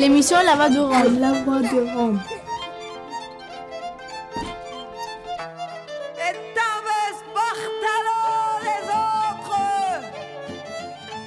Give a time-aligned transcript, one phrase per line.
[0.00, 1.20] L'émission La Voix de Rome.
[1.20, 2.18] La Voix de Rome.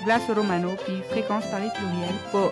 [0.06, 2.52] Glace Romano, puis fréquence Paris pluriel, pour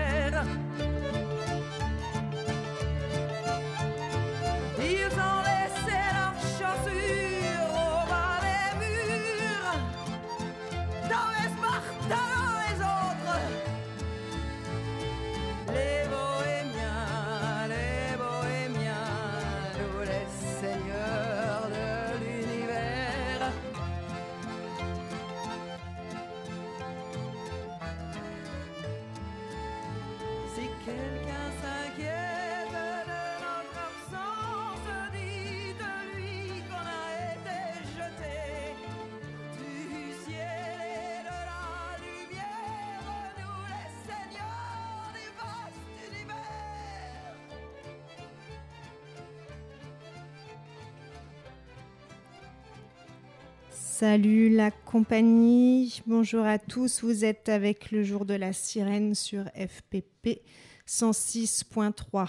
[54.01, 59.43] Salut la compagnie, bonjour à tous, vous êtes avec le jour de la sirène sur
[59.49, 60.41] FPP
[60.87, 62.27] 106.3.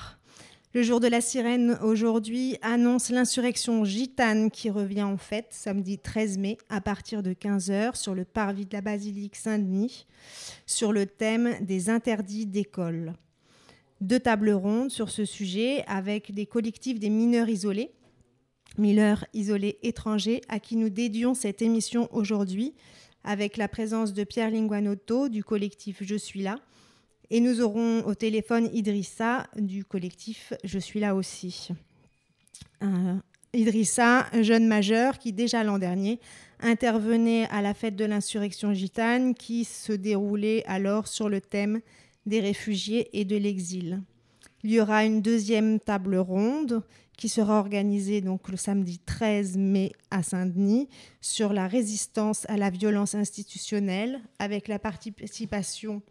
[0.74, 6.36] Le jour de la sirène aujourd'hui annonce l'insurrection gitane qui revient en fait samedi 13
[6.36, 10.06] mai à partir de 15h sur le parvis de la basilique Saint-Denis
[10.66, 13.14] sur le thème des interdits d'école.
[14.02, 17.92] Deux tables rondes sur ce sujet avec des collectifs des mineurs isolés
[18.78, 22.74] Miller, isolé étranger, à qui nous dédions cette émission aujourd'hui,
[23.24, 26.56] avec la présence de Pierre Linguanotto du collectif Je suis là.
[27.30, 31.68] Et nous aurons au téléphone Idrissa du collectif Je suis là aussi.
[32.82, 33.14] Euh,
[33.54, 36.20] Idrissa, jeune majeur qui déjà l'an dernier
[36.60, 41.80] intervenait à la fête de l'insurrection gitane qui se déroulait alors sur le thème
[42.26, 44.00] des réfugiés et de l'exil.
[44.64, 46.82] Il y aura une deuxième table ronde
[47.16, 50.88] qui sera organisée donc le samedi 13 mai à Saint-Denis
[51.20, 56.02] sur la résistance à la violence institutionnelle avec la participation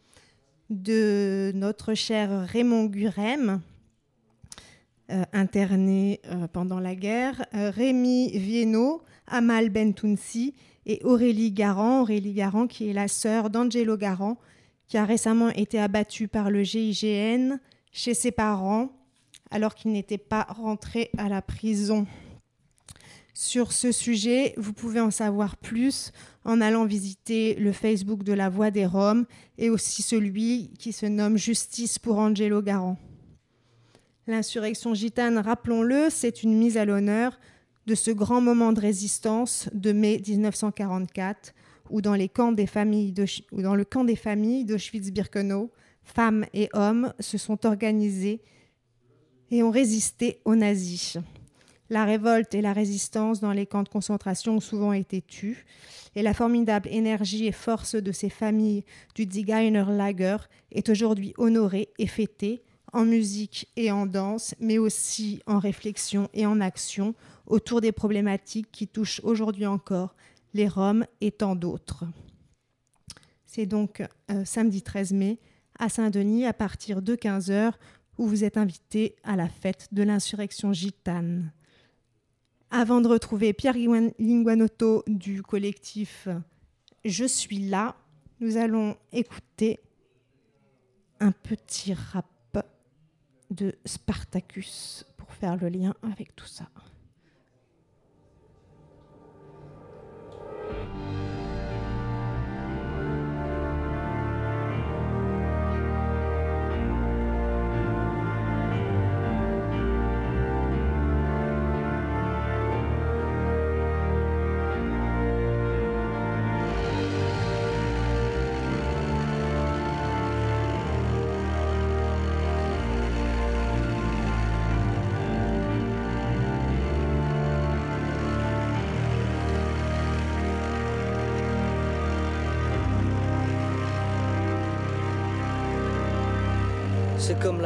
[0.69, 3.61] de notre cher Raymond Gurem,
[5.11, 12.01] euh, interné euh, pendant la guerre, euh, Rémi Viennot, Amal Bentounsi et Aurélie Garand.
[12.01, 14.37] Aurélie Garand qui est la sœur d'Angelo Garand
[14.87, 17.57] qui a récemment été abattue par le GIGN
[17.91, 18.89] chez ses parents
[19.51, 22.07] alors qu'il n'était pas rentré à la prison.
[23.33, 26.11] Sur ce sujet, vous pouvez en savoir plus
[26.43, 29.25] en allant visiter le Facebook de la Voix des Roms
[29.57, 32.97] et aussi celui qui se nomme Justice pour Angelo Garant.
[34.27, 37.39] L'insurrection gitane, rappelons-le, c'est une mise à l'honneur
[37.87, 41.53] de ce grand moment de résistance de mai 1944
[41.89, 43.13] où dans, les camps des familles
[43.51, 45.71] dans le camp des familles d'Auschwitz-Birkenau,
[46.03, 48.41] femmes et hommes se sont organisés
[49.51, 51.17] et ont résisté aux nazis.
[51.89, 55.65] La révolte et la résistance dans les camps de concentration ont souvent été tues,
[56.15, 60.37] et la formidable énergie et force de ces familles du Designer Lager
[60.71, 62.63] est aujourd'hui honorée et fêtée
[62.93, 67.13] en musique et en danse, mais aussi en réflexion et en action
[67.45, 70.15] autour des problématiques qui touchent aujourd'hui encore
[70.53, 72.05] les Roms et tant d'autres.
[73.45, 75.39] C'est donc euh, samedi 13 mai
[75.79, 77.73] à Saint-Denis à partir de 15h
[78.17, 81.51] où vous êtes invité à la fête de l'insurrection gitane.
[82.69, 86.27] Avant de retrouver Pierre Linguanotto du collectif
[87.03, 87.95] Je suis là,
[88.39, 89.79] nous allons écouter
[91.19, 92.25] un petit rap
[93.49, 96.69] de Spartacus pour faire le lien avec tout ça.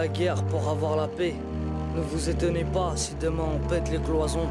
[0.08, 1.36] Guerre pour avoir la paix.
[1.96, 4.50] Ne vous étonnez pas si demain on pète les cloisons.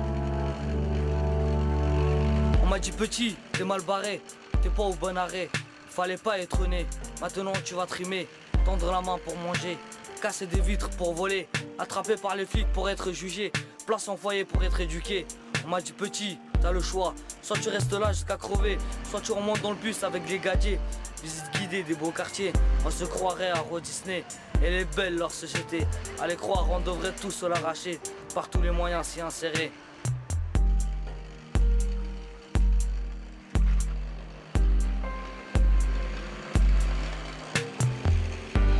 [2.62, 4.20] On m'a dit petit, t'es mal barré,
[4.62, 5.48] t'es pas au bon arrêt.
[5.88, 6.86] Fallait pas être né,
[7.20, 8.26] maintenant tu vas trimer,
[8.64, 9.78] tendre la main pour manger,
[10.20, 11.48] casser des vitres pour voler,
[11.78, 13.52] attrapé par les flics pour être jugé,
[13.86, 15.26] place en foyer pour être éduqué.
[15.64, 18.78] On m'a dit petit, t'as le choix, soit tu restes là jusqu'à crever,
[19.08, 20.80] soit tu remontes dans le bus avec des gadgets.
[21.24, 22.52] Visite guidée des beaux quartiers,
[22.84, 24.26] on se croirait à Walt Disney.
[24.62, 25.86] Elle est belle leur société,
[26.20, 27.98] allez croire on devrait tous se l'arracher,
[28.34, 29.72] par tous les moyens s'y insérer.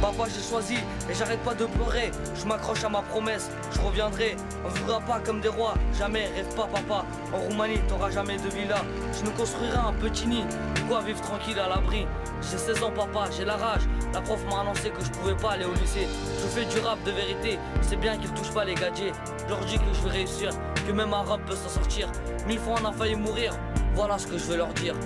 [0.05, 0.75] Papa j'ai choisi
[1.09, 2.11] et j'arrête pas de pleurer.
[2.35, 4.37] Je m'accroche à ma promesse, je reviendrai.
[4.63, 6.27] On vivra pas comme des rois, jamais.
[6.27, 7.07] Rêve pas papa.
[7.33, 8.83] En Roumanie t'auras jamais de villa.
[9.19, 10.45] Je nous construirai un petit nid.
[10.91, 12.07] Quoi vivre tranquille à l'abri?
[12.43, 13.81] J'ai 16 ans papa, j'ai la rage.
[14.13, 16.07] La prof m'a annoncé que je pouvais pas aller au lycée.
[16.37, 17.59] Je fais du rap de vérité.
[17.81, 19.15] C'est bien qu'ils touchent pas les gadgets.
[19.45, 20.51] Je leur dis que je vais réussir
[20.87, 22.13] Que même un rap peut s'en sortir.
[22.47, 23.55] Mille fois on a failli mourir.
[23.95, 24.97] Voilà ce que je vais leur dire.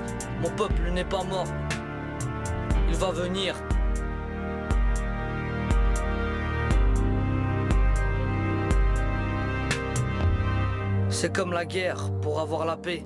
[0.41, 1.47] Mon peuple n'est pas mort.
[2.89, 3.55] Il va venir
[11.21, 13.05] C'est comme la guerre pour avoir la paix.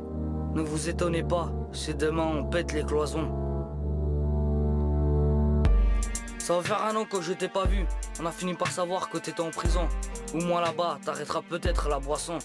[0.53, 3.32] Ne vous étonnez pas si demain on pète les cloisons.
[6.37, 7.87] Ça va faire un an que je t'ai pas vu.
[8.20, 9.88] On a fini par savoir que t'étais en prison.
[10.35, 12.37] Ou moi là-bas, t'arrêteras peut-être la boisson.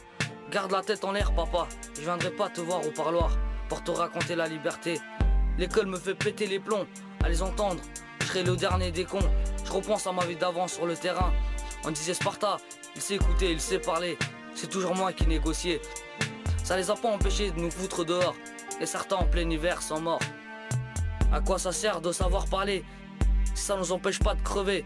[0.51, 1.67] Garde la tête en l'air, papa.
[1.95, 3.37] Je viendrai pas te voir au parloir
[3.67, 5.01] pour te raconter la liberté.
[5.57, 6.87] L'école me fait péter les plombs.
[7.25, 7.81] À les entendre,
[8.21, 9.19] je serai le dernier des cons.
[9.65, 11.33] Je repense à ma vie d'avant sur le terrain.
[11.83, 12.55] On disait Sparta,
[12.95, 14.17] il sait écouter, il sait parler
[14.57, 15.79] c'est toujours moi qui négociais.
[16.63, 18.35] Ça les a pas empêchés de nous foutre dehors,
[18.81, 20.19] et certains en plein hiver sont morts.
[21.31, 22.83] À quoi ça sert de savoir parler
[23.53, 24.83] si ça nous empêche pas de crever?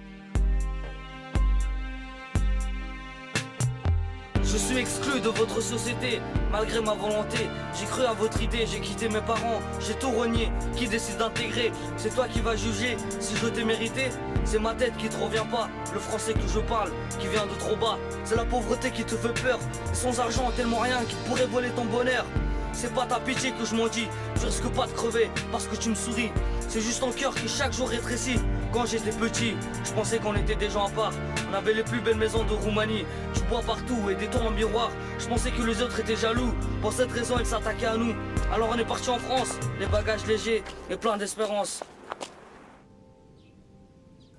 [4.52, 6.22] Je suis exclu de votre société,
[6.52, 7.48] malgré ma volonté.
[7.74, 10.52] J'ai cru à votre idée, j'ai quitté mes parents, j'ai tout renié.
[10.76, 14.10] Qui décide d'intégrer C'est toi qui vas juger si je t'ai mérité
[14.44, 17.58] C'est ma tête qui te revient pas, le français que je parle, qui vient de
[17.60, 17.98] trop bas.
[18.26, 19.60] C'est la pauvreté qui te fait peur,
[19.94, 22.26] sans argent tellement rien qui pourrait voler ton bonheur.
[22.74, 24.08] C'est pas ta pitié que je m'en dis,
[24.40, 26.32] je risque pas de crever parce que tu me souris.
[26.68, 28.40] C'est juste ton cœur qui chaque jour rétrécit.
[28.72, 29.54] Quand j'étais petit,
[29.84, 31.14] je pensais qu'on était des gens à part.
[31.50, 33.06] On avait les plus belles maisons de Roumanie.
[33.34, 34.90] Du bois partout et des tours en miroir.
[35.20, 36.54] Je pensais que les autres étaient jaloux.
[36.82, 38.16] Pour cette raison, ils s'attaquaient à nous.
[38.54, 41.84] Alors on est parti en France, les bagages légers et plein d'espérance.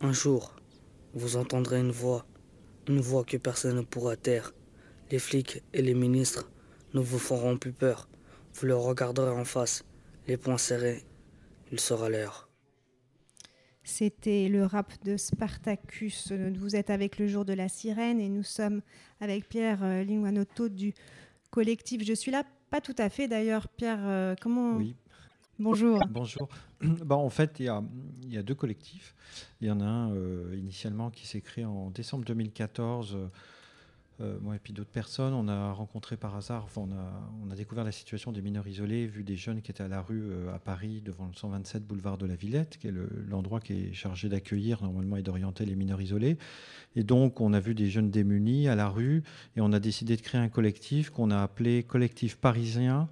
[0.01, 0.55] Un jour,
[1.15, 2.25] vous entendrez une voix.
[2.89, 4.53] Une voix que personne ne pourra taire.
[5.11, 6.51] Les flics et les ministres
[6.95, 8.09] ne vous feront plus peur.
[8.55, 9.85] Vous le regarderez en face,
[10.27, 11.05] les poings serrés.
[11.71, 12.49] Il sera l'heure.
[13.85, 16.33] C'était le rap de Spartacus.
[16.33, 18.83] Vous êtes avec le jour de la sirène et nous sommes
[19.21, 20.95] avec Pierre euh, Linguanotto du
[21.51, 22.45] collectif Je suis là.
[22.71, 24.01] Pas tout à fait d'ailleurs, Pierre.
[24.03, 24.97] Euh, comment Oui.
[25.59, 26.01] Bonjour.
[26.11, 26.49] Bonjour.
[26.81, 27.81] Bah, en fait, il y, a,
[28.23, 29.15] il y, a, deux collectifs.
[29.61, 33.29] Il y en a un euh, initialement qui s'est créé en décembre 2014 euh,
[34.41, 37.55] moi et puis d'autres personnes, on a rencontré par hasard, enfin, on, a, on, a,
[37.55, 40.55] découvert la situation des mineurs isolés, vu des jeunes qui étaient à la rue euh,
[40.55, 42.95] à Paris devant le 127 boulevard de la Villette, qui est
[43.29, 46.39] l'endroit qui est chargé d'accueillir normalement et d'orienter les mineurs isolés.
[46.95, 49.23] Et donc on a vu des jeunes démunis à la rue
[49.57, 53.09] et on a décidé de créer un collectif qu'on a appelé Collectif Parisien,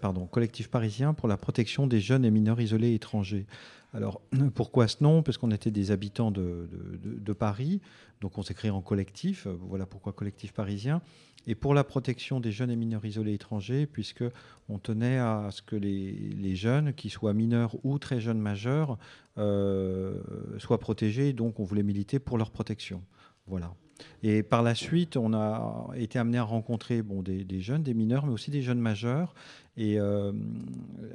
[0.00, 3.46] pardon, Collectif Parisien pour la protection des jeunes et mineurs isolés étrangers.
[3.92, 4.22] Alors,
[4.54, 5.22] pourquoi ce nom?
[5.22, 7.80] Parce qu'on était des habitants de, Paris,
[8.20, 11.02] donc on s'est créé en collectif, voilà pourquoi collectif parisien.
[11.46, 14.22] Et pour la protection des jeunes et mineurs isolés étrangers, puisque
[14.68, 18.96] on tenait à ce que les, jeunes, qui soient mineurs ou très jeunes majeurs,
[19.38, 20.20] euh,
[20.58, 23.02] soient protégés, donc on voulait militer pour leur protection.
[23.46, 23.74] Voilà.
[24.22, 28.26] Et par la suite, on a été amené à rencontrer bon, des, jeunes, des mineurs,
[28.26, 29.34] mais aussi des jeunes majeurs.
[29.76, 30.32] Et euh,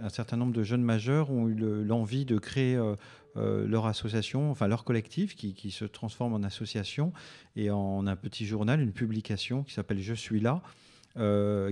[0.02, 2.96] un certain nombre de jeunes majeurs ont eu l'envie de créer euh,
[3.38, 7.14] euh, leur association, enfin leur collectif, qui, se transforme en association,
[7.56, 10.62] et en un petit journal, une publication qui s'appelle Je suis là.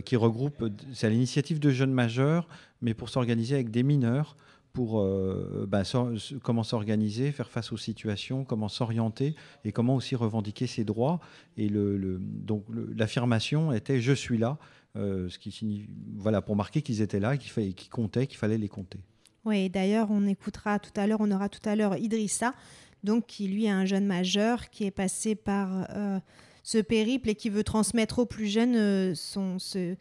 [0.05, 2.47] qui regroupe, c'est à l'initiative de jeunes majeurs,
[2.81, 4.35] mais pour s'organiser avec des mineurs
[4.75, 5.83] pour euh, bah,
[6.43, 11.21] comment s'organiser, faire face aux situations, comment s'orienter et comment aussi revendiquer ses droits.
[11.55, 12.65] Et le, donc
[12.95, 14.57] l'affirmation était je suis là,
[14.97, 18.67] euh, ce qui voilà pour marquer qu'ils étaient là, qu'ils qu comptaient, qu'il fallait les
[18.67, 18.99] compter.
[19.45, 22.53] Oui, d'ailleurs on écoutera tout à l'heure, on aura tout à l'heure Idrissa,
[23.05, 26.19] donc qui lui est un jeune majeur qui est passé par euh,
[26.63, 29.95] ce périple et qui veut transmettre aux plus jeunes son ce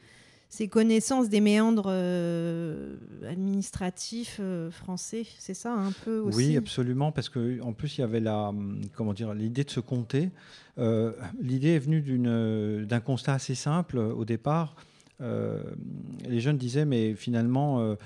[0.54, 2.94] ces connaissances des méandres euh,
[3.28, 8.04] administratifs euh, français, c'est ça un peu aussi Oui, absolument, parce qu'en plus il y
[8.04, 8.52] avait la,
[8.94, 10.30] comment dire, l'idée de se compter.
[10.78, 12.02] Euh, l'idée est venue
[12.86, 14.76] d'un constat assez simple au départ.
[15.20, 17.96] les jeunes disaient, mais finalement,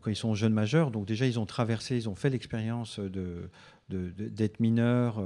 [0.00, 3.50] quand ils sont jeunes majeurs, donc déjà ils ont traversé, ils ont fait l'expérience de,
[3.88, 5.20] d'être mineur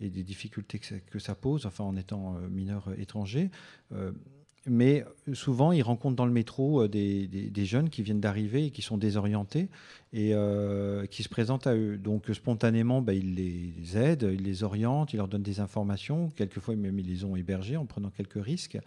[0.00, 3.50] et des difficultés que ça, que ça, pose, enfin en étant mineur étranger
[4.72, 8.82] mais souvent, ils rencontrent dans le métro euh, des, jeunes qui viennent d'arriver et qui
[8.82, 9.68] sont désorientés
[10.12, 11.98] et euh, qui se présentent à eux.
[11.98, 16.30] Donc, spontanément, bah, ils les aident, ils les orientent, ils leur donnent des informations.
[16.36, 18.78] Quelquefois, même, ils les ont hébergés en prenant quelques risques.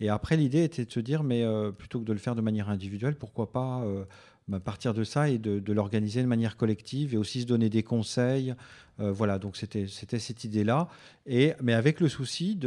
[0.00, 2.40] Et après, l'idée était de se dire, mais euh, plutôt que de le faire de
[2.40, 3.84] manière individuelle, pourquoi pas
[4.48, 7.82] bah, partir de ça et de, l'organiser de manière collective et aussi se donner des
[7.82, 8.54] conseils.
[9.00, 10.88] Euh, voilà, donc c'était cette idée-là.
[11.26, 12.58] Mais avec le souci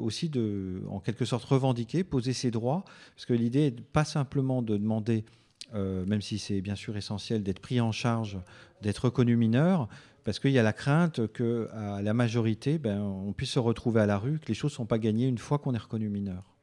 [0.00, 4.62] aussi de, en quelque sorte, revendiquer, poser ses droits, parce que l'idée n'est pas simplement
[4.62, 5.26] de demander,
[5.74, 8.38] euh, même si c'est bien sûr essentiel, d'être pris en charge,
[8.80, 9.88] d'être reconnu mineur,
[10.24, 14.00] parce qu'il y a la crainte que à la majorité, ben, on puisse se retrouver
[14.00, 16.08] à la rue, que les choses ne sont pas gagnées une fois qu'on est reconnu
[16.08, 16.55] mineur.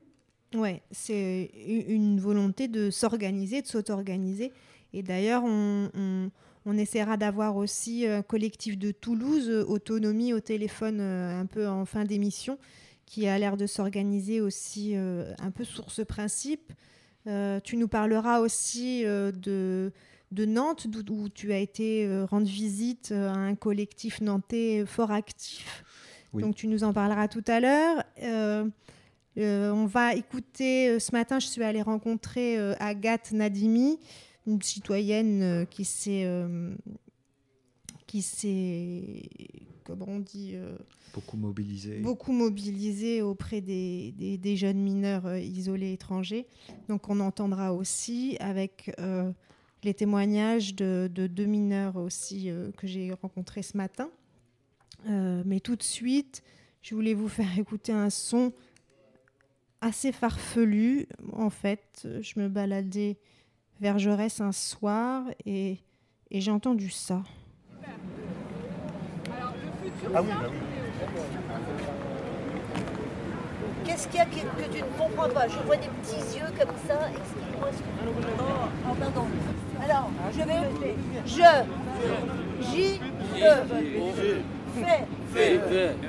[0.56, 4.52] Oui, c'est une volonté de s'organiser, de s'auto-organiser.
[4.94, 6.30] Et d'ailleurs, on,
[6.78, 12.04] essaiera d'avoir aussi un collectif de Toulouse, Autonomie au téléphone euh, un peu en fin
[12.04, 12.58] d'émission,
[13.06, 16.72] qui a l'air de s'organiser aussi euh, un peu sur ce principe.
[17.28, 19.92] Euh, tu nous parleras aussi de,
[20.32, 25.84] de Nantes, où tu as été rendre visite à un collectif nantais fort actif.
[26.42, 28.04] Donc tu nous en parleras tout à l'heure.
[28.24, 28.68] Euh,
[29.42, 34.00] on va écouter, euh, ce matin, je suis allée rencontrer euh, Agathe Nadimi,
[34.46, 36.28] une citoyenne qui s'est.
[38.06, 39.30] qui s'est.
[39.84, 40.56] comment on dit
[41.14, 42.00] Beaucoup mobilisée.
[42.00, 46.46] Beaucoup mobilisée auprès des, jeunes mineurs isolés étrangers.
[46.90, 48.92] Donc on entendra aussi avec
[49.84, 54.10] les témoignages de, de, deux mineurs aussi que j'ai rencontrés ce matin.
[55.08, 56.44] mais tout de suite,
[56.82, 58.52] je voulais vous faire écouter un son
[59.84, 61.08] assez farfelu.
[61.34, 63.18] En fait, je me baladais
[63.82, 65.80] vers Jaurès un soir et,
[66.32, 67.22] et j'ai entendu ça.
[70.16, 70.58] Ah oui, bah oui.
[73.86, 76.46] Qu'est-ce qu'il y a que, que, tu ne comprends pas Je vois des petits yeux
[76.58, 77.10] comme ça.
[77.10, 78.44] Explique-moi ce que tu oh,
[78.90, 79.28] oh, pardon.
[79.84, 80.96] Alors, je vais.
[81.26, 81.42] Je.
[82.72, 83.02] J.
[83.36, 83.50] E.
[84.80, 85.06] Fait.
[85.34, 85.60] Fait.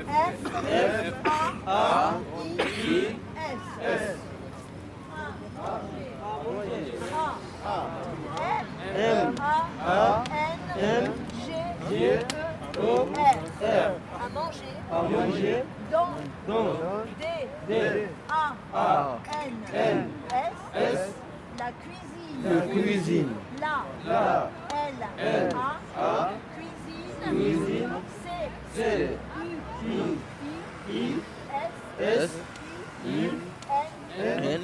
[0.07, 0.45] F.
[0.45, 1.15] F.
[1.25, 1.53] A.
[1.67, 2.21] A.
[2.87, 3.24] I.
[3.85, 4.17] S.
[8.97, 9.35] M.
[9.39, 10.25] A.
[10.79, 11.13] N.
[11.91, 12.19] G.
[12.81, 13.09] O.
[13.15, 13.93] R.
[14.19, 14.75] À manger.
[14.91, 15.65] À manger.
[15.93, 16.09] Dans.
[16.49, 16.73] Dans.
[17.21, 17.25] D.
[17.69, 18.09] D.
[18.31, 18.55] A.
[18.73, 19.19] A.
[19.45, 19.53] N.
[19.75, 20.09] N.
[20.33, 20.53] S.
[20.75, 21.13] S.
[21.59, 22.43] La cuisine.
[22.43, 23.29] La cuisine.
[23.61, 23.85] La.
[24.07, 24.51] La.
[24.73, 24.95] L.
[25.19, 25.49] L.
[25.55, 26.01] A.
[26.01, 26.33] A.
[26.57, 27.37] Cuisine.
[27.37, 27.89] Cuisine.
[28.25, 28.29] C.
[28.75, 28.79] C.
[29.37, 29.87] U.
[29.87, 30.91] I.
[30.91, 31.21] I.
[32.01, 32.23] S.
[32.25, 32.31] S.
[33.07, 33.54] I.
[34.19, 34.61] N,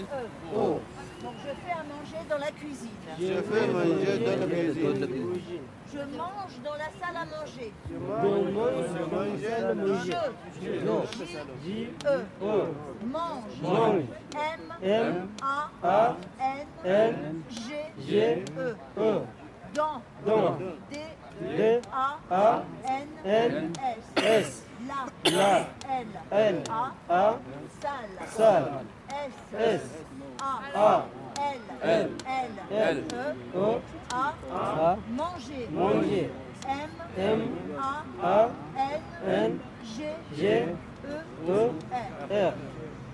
[0.54, 0.80] O.
[1.23, 2.88] Donc je fais à manger dans la cuisine.
[3.19, 5.62] Je fais à manger dans la cuisine.
[5.92, 7.73] Je mange dans la salle à manger.
[7.90, 10.12] Je mange dans la salle à manger.
[10.62, 10.71] Je.
[11.64, 11.88] J.
[12.07, 12.25] E.
[13.04, 13.59] Mange.
[14.35, 14.75] M.
[14.83, 15.28] M.
[15.42, 16.16] A.
[16.40, 16.66] N.
[16.85, 17.42] N.
[17.50, 17.59] G.
[18.09, 18.45] G.
[18.57, 18.76] E.
[18.99, 19.21] E.
[19.75, 20.02] Dans.
[20.25, 20.59] Dans.
[20.90, 21.00] D.
[21.40, 21.80] D.
[21.92, 22.62] A.
[22.87, 23.09] N.
[23.25, 23.73] N.
[24.16, 24.25] S.
[24.25, 24.62] S.
[24.88, 25.30] La.
[25.30, 25.59] La.
[25.88, 26.07] L.
[26.30, 26.62] L.
[26.71, 26.92] A.
[27.09, 27.38] A.
[27.80, 28.28] Salle.
[28.28, 28.85] Salle.
[29.11, 29.33] S.
[29.59, 29.81] S.
[30.40, 30.61] A.
[30.75, 31.05] A.
[31.83, 32.11] L.
[32.25, 32.50] L.
[32.71, 32.97] L.
[33.12, 33.59] E.
[33.59, 33.81] O.
[34.12, 34.35] A.
[34.52, 34.97] A.
[35.11, 35.69] Manger.
[35.71, 36.31] Manger.
[36.69, 36.90] M.
[37.17, 37.40] M.
[37.79, 38.05] A.
[38.23, 38.50] A.
[38.76, 39.00] N.
[39.26, 39.61] N.
[39.85, 40.14] G.
[40.37, 40.43] G.
[40.49, 41.49] E.
[41.49, 41.71] E.
[42.31, 42.52] R.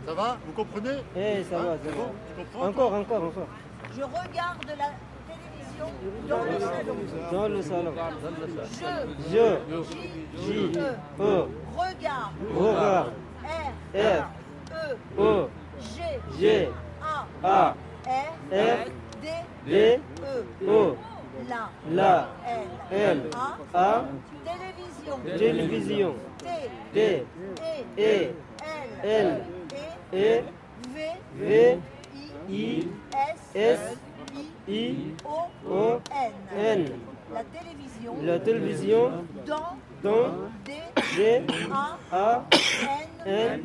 [0.07, 2.62] Ça va Vous comprenez Eh, ça va, c'est bon.
[2.65, 3.49] Encore, encore, encore.
[3.97, 4.91] Je regarde la
[5.26, 5.88] télévision
[6.29, 6.95] dans le salon.
[7.33, 7.93] Dans le salon.
[8.73, 9.33] Je.
[9.33, 9.83] Je.
[9.83, 10.73] J.
[10.73, 10.79] J.
[11.19, 11.49] E.
[11.76, 12.35] Regarde.
[12.55, 13.12] Regarde.
[13.43, 13.99] R.
[13.99, 14.31] R.
[14.73, 15.23] E.
[15.23, 15.49] E.
[15.95, 16.02] G.
[16.38, 16.69] G.
[17.02, 17.26] A.
[17.43, 17.75] A.
[18.50, 19.26] D.
[19.66, 19.73] D.
[19.73, 20.00] E.
[20.62, 20.97] E.
[21.49, 21.71] La.
[21.90, 22.28] La.
[22.47, 22.69] L.
[22.90, 23.31] L.
[23.35, 23.59] A.
[23.75, 24.05] A.
[24.45, 25.19] Télévision.
[25.38, 26.14] Télévision.
[26.38, 26.47] T.
[26.93, 26.99] T.
[26.99, 27.85] E.
[27.99, 28.35] E.
[28.62, 28.90] L.
[29.05, 29.45] L.
[30.12, 30.43] E.
[30.95, 30.99] V.
[31.38, 31.78] V.
[32.49, 32.88] I.
[33.12, 33.38] S.
[33.55, 33.81] S.
[34.69, 35.14] I.
[35.25, 35.49] O.
[35.69, 36.00] O.
[36.11, 36.33] N.
[36.57, 36.90] N.
[37.33, 38.16] La télévision.
[38.23, 39.12] La télévision.
[39.47, 39.76] Dans.
[40.02, 40.33] Dans.
[40.64, 40.73] D.
[41.16, 41.43] D.
[41.71, 41.99] A.
[42.12, 42.45] A.
[43.26, 43.64] N.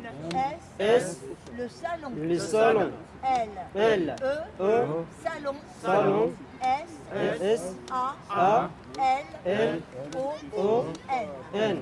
[0.78, 1.18] S.
[1.18, 1.20] S.
[1.58, 2.12] Le salon.
[2.16, 2.90] Le salon.
[3.22, 3.48] L.
[3.74, 4.16] L.
[4.22, 4.62] E.
[4.62, 4.84] E.
[5.22, 5.56] Salon.
[5.82, 6.32] Salon.
[6.62, 7.40] S.
[7.42, 7.76] S.
[7.90, 8.14] A.
[8.30, 8.70] A.
[8.98, 9.24] L.
[9.44, 9.80] L.
[10.16, 10.32] O.
[10.56, 10.84] O.
[11.10, 11.28] N.
[11.54, 11.78] N.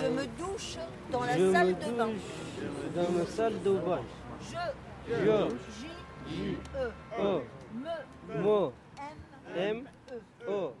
[0.00, 0.78] Je me douche
[1.10, 2.10] dans la salle de bain.
[2.94, 4.00] Dans la salle de bain.
[4.40, 4.56] Je.
[5.08, 5.14] Je.
[5.14, 5.88] J.
[6.28, 6.56] J.
[6.74, 6.90] E.
[7.20, 7.42] E.
[7.74, 8.42] Me.
[8.42, 8.72] Mo.
[8.96, 9.56] M.
[9.56, 9.88] M.
[10.10, 10.50] E.
[10.50, 10.72] O.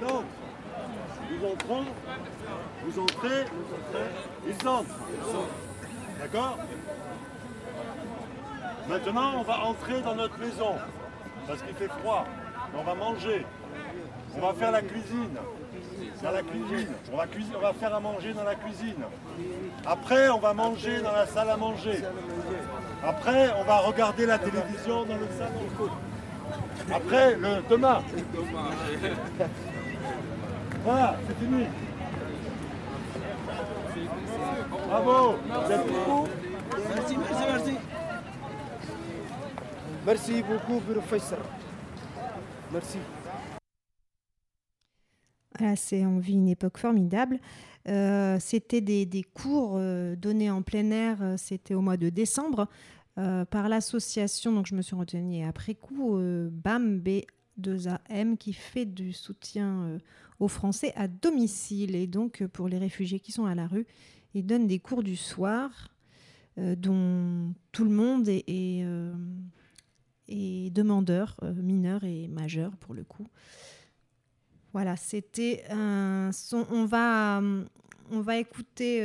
[0.00, 0.47] Douche.
[1.30, 1.84] Vous entrez,
[2.84, 3.44] vous entrez,
[4.46, 4.86] ils entrent.
[6.20, 6.58] D'accord
[8.88, 10.76] Maintenant, on va entrer dans notre maison.
[11.46, 12.26] Parce qu'il fait froid.
[12.74, 13.44] On va manger.
[14.36, 15.36] On va faire la cuisine.
[16.22, 16.88] Dans la cuisine.
[17.12, 19.04] On va, cuisiner, on va faire à manger dans la cuisine.
[19.86, 22.02] Après, on va manger dans la salle à manger.
[23.04, 25.90] Après, on va regarder la télévision dans le salon.
[26.92, 28.02] Après, le demain.
[30.90, 31.64] Voilà, c'est fini.
[34.88, 35.34] Bravo.
[35.70, 36.26] Êtes beaucoup
[36.94, 37.72] Merci, merci, merci.
[40.06, 41.44] Merci beaucoup, professeur.
[42.72, 42.96] Merci.
[45.58, 47.38] Voilà, c'est on vit une époque formidable.
[47.86, 52.08] Euh, c'était des, des cours euh, donnés en plein air, euh, c'était au mois de
[52.08, 52.66] décembre,
[53.18, 58.86] euh, par l'association, donc je me suis retenue après coup, euh, BAM, B2AM, qui fait
[58.86, 59.98] du soutien euh,
[60.40, 61.94] aux Français à domicile.
[61.94, 63.86] Et donc, euh, pour les réfugiés qui sont à la rue,
[64.34, 65.94] ils donnent des cours du soir,
[66.58, 68.44] euh, dont tout le monde est,
[68.84, 69.12] euh,
[70.28, 73.26] demandeur, mineur et majeur pour le coup.
[74.74, 76.66] Voilà, c'était un son.
[76.70, 77.40] On va,
[78.10, 79.02] on va écouter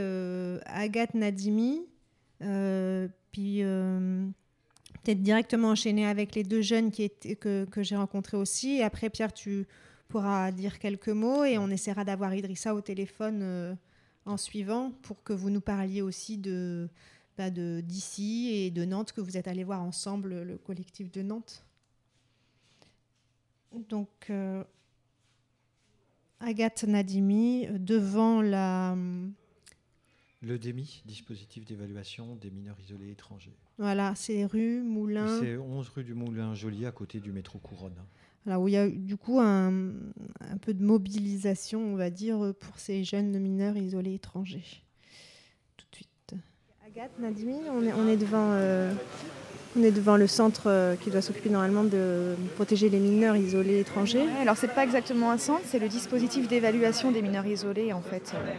[0.65, 1.85] Agathe Nadimi,
[3.31, 3.61] puis
[5.03, 8.81] peut-être directement enchaîner avec les deux jeunes qui étaient, que, que j'ai rencontrés aussi.
[8.81, 9.65] Après, Pierre, tu
[10.13, 13.73] pourras dire quelques mots et on essaiera d'avoir Idrissa au téléphone euh,
[14.27, 16.87] en suivant pour que vous nous parliez aussi de
[17.35, 21.23] bah, de- d'ici et de Nantes, que vous êtes allés voir ensemble le collectif de
[21.23, 21.65] Nantes.
[23.89, 24.63] Donc, euh,
[26.39, 28.95] Agathe Nadimi, euh, devant la.
[30.41, 33.57] Le DEMI, dispositif d'évaluation des mineurs isolés étrangers.
[33.79, 35.39] Voilà, c'est rue Moulin.
[35.39, 37.97] C'est 11 rue du Moulin Joli, à côté du métro Couronne.
[38.45, 42.53] Là où il y a du coup un, un peu de mobilisation, on va dire,
[42.59, 44.83] pour ces jeunes mineurs isolés étrangers.
[45.77, 46.33] Tout de suite.
[46.85, 48.49] Agathe Nadimi, on est, on est devant.
[48.51, 48.93] euh,
[49.75, 53.79] on est devant le centre euh, qui doit s'occuper normalement de protéger les mineurs isolés
[53.79, 54.19] étrangers.
[54.21, 58.01] Ouais, alors c'est pas exactement un centre, c'est le dispositif d'évaluation des mineurs isolés en
[58.01, 58.33] fait.
[58.35, 58.53] euh,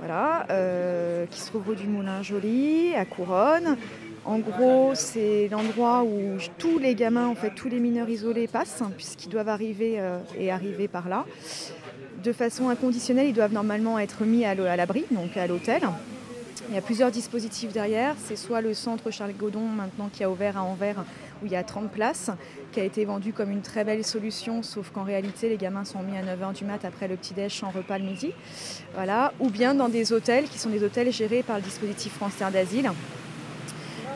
[0.00, 3.76] voilà, euh, qui se trouve rue du Moulin Joli, à Couronne.
[4.24, 8.80] En gros, c'est l'endroit où tous les gamins, en fait, tous les mineurs isolés passent,
[8.80, 11.26] hein, puisqu'ils doivent arriver euh, et arriver par là.
[12.22, 15.82] De façon inconditionnelle, ils doivent normalement être mis à l'abri, donc à l'hôtel.
[16.70, 18.14] Il y a plusieurs dispositifs derrière.
[18.18, 21.04] C'est soit le centre Charles Godon, maintenant qui a ouvert à Anvers,
[21.42, 22.30] où il y a 30 places,
[22.72, 26.02] qui a été vendu comme une très belle solution, sauf qu'en réalité, les gamins sont
[26.02, 28.32] mis à 9h du mat après le petit-déj sans repas le midi.
[28.94, 29.34] Voilà.
[29.40, 32.90] Ou bien dans des hôtels qui sont des hôtels gérés par le dispositif français d'asile.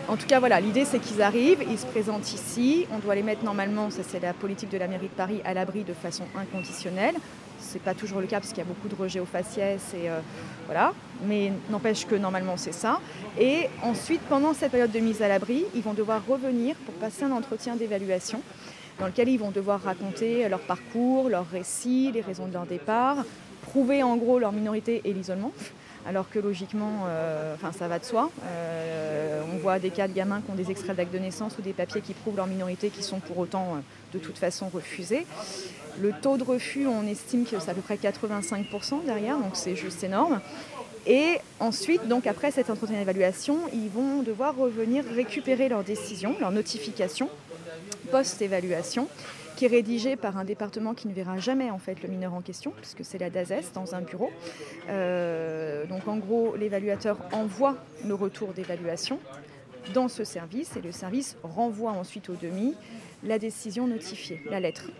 [0.08, 3.22] En tout cas, voilà, l'idée c'est qu'ils arrivent, ils se présentent ici, on doit les
[3.22, 6.24] mettre normalement, ça c'est la politique de la mairie de Paris, à l'abri de façon
[6.34, 7.14] inconditionnelle.
[7.60, 10.08] C'est pas toujours le cas parce qu'il y a beaucoup de rejets aux faciès et
[10.08, 10.20] euh,
[10.64, 10.94] voilà,
[11.26, 13.00] mais n'empêche que normalement c'est ça.
[13.38, 17.24] Et ensuite, pendant cette période de mise à l'abri, ils vont devoir revenir pour passer
[17.24, 18.40] un entretien d'évaluation
[18.98, 23.18] dans lequel ils vont devoir raconter leur parcours, leur récit, les raisons de leur départ,
[23.60, 25.52] prouver en gros leur minorité et l'isolement.
[26.06, 28.30] Alors que logiquement, euh, ça va de soi.
[28.44, 31.62] Euh, on voit des cas de gamins qui ont des extraits d'actes de naissance ou
[31.62, 33.78] des papiers qui prouvent leur minorité qui sont pour autant euh,
[34.12, 35.26] de toute façon refusés.
[36.00, 39.76] Le taux de refus, on estime que c'est à peu près 85% derrière, donc c'est
[39.76, 40.40] juste énorme.
[41.06, 46.52] Et ensuite, donc après cet entretien d'évaluation, ils vont devoir revenir récupérer leur décision, leur
[46.52, 47.28] notification
[48.10, 49.08] post-évaluation,
[49.58, 52.42] qui est rédigée par un département qui ne verra jamais en fait le mineur en
[52.42, 54.30] question, puisque c'est la DASES dans un bureau.
[54.88, 59.18] Euh, donc en gros, l'évaluateur envoie le retour d'évaluation
[59.94, 62.76] dans ce service et le service renvoie ensuite au demi
[63.24, 64.92] la décision notifiée, la lettre.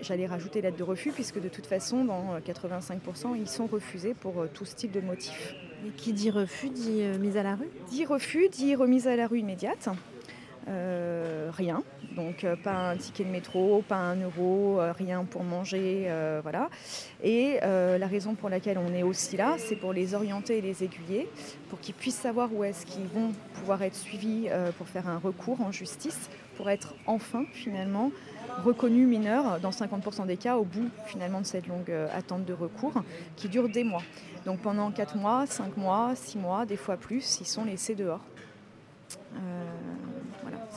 [0.00, 4.40] J'allais rajouter lettre de refus puisque de toute façon, dans 85%, ils sont refusés pour
[4.40, 5.54] euh, tout style de motif.
[5.86, 7.68] Et qui dit refus dit euh, mise à la rue?
[7.90, 9.90] Dit refus, dit remise à la rue immédiate.
[10.68, 11.82] Euh, rien.
[12.14, 16.08] Donc euh, pas un ticket de métro, pas un euro, euh, rien pour manger,
[16.42, 16.68] voilà.
[17.22, 20.84] Et la raison pour laquelle on est aussi là, c'est pour les orienter et les
[20.84, 21.28] aiguiller,
[21.68, 24.48] pour qu'ils puissent savoir où est-ce qu'ils vont pouvoir être suivis
[24.78, 28.10] pour faire un recours en justice, pour être enfin finalement
[28.64, 33.02] reconnus mineurs dans 50% des cas au bout finalement de cette longue attente de recours
[33.36, 34.02] qui dure des mois.
[34.44, 38.20] Donc pendant 4 mois, 5 mois, 6 mois, des fois plus, ils sont laissés dehors.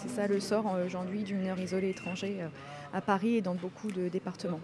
[0.08, 2.48] C'est ça le sort euh, aujourd'hui du mineur isolé étranger euh,
[2.94, 4.60] à Paris et dans beaucoup de départements.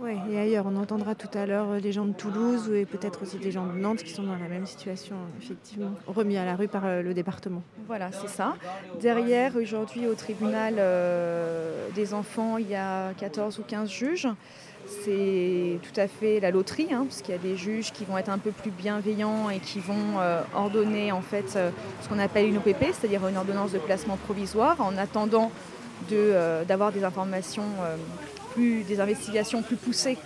[0.00, 3.22] Oui, et ailleurs, on entendra tout à l'heure euh, des gens de Toulouse et peut-être
[3.22, 6.56] aussi des gens de Nantes qui sont dans la même situation, effectivement, remis à la
[6.56, 7.62] rue par le département.
[7.86, 8.56] Voilà, c'est ça.
[9.00, 14.28] Derrière, aujourd'hui, au tribunal euh, des enfants, il y a 14 ou 15 juges.
[14.86, 18.18] C'est tout à fait la loterie, hein, parce qu'il y a des juges qui vont
[18.18, 21.70] être un peu plus bienveillants et qui vont euh, ordonner en fait euh,
[22.02, 25.50] ce qu'on appelle une OPP, c'est-à-dire une ordonnance de placement provisoire, en attendant
[26.12, 27.64] euh, d'avoir des informations
[28.54, 30.18] plus, des investigations plus poussées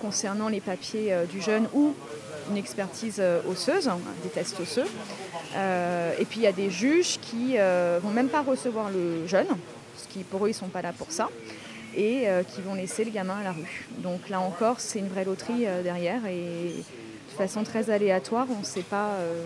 [0.00, 1.94] concernant les papiers du jeune ou
[2.50, 4.86] une expertise osseuse, hein, des tests osseux.
[5.54, 7.56] et puis il y a des juges qui
[8.02, 11.10] vont même pas recevoir le jeune, parce qui pour eux ils sont pas là pour
[11.10, 11.28] ça
[11.98, 13.86] et euh, qui vont laisser le gamin à la rue.
[13.98, 18.60] Donc là encore, c'est une vraie loterie euh, derrière et de façon très aléatoire, on
[18.60, 19.44] ne sait pas euh,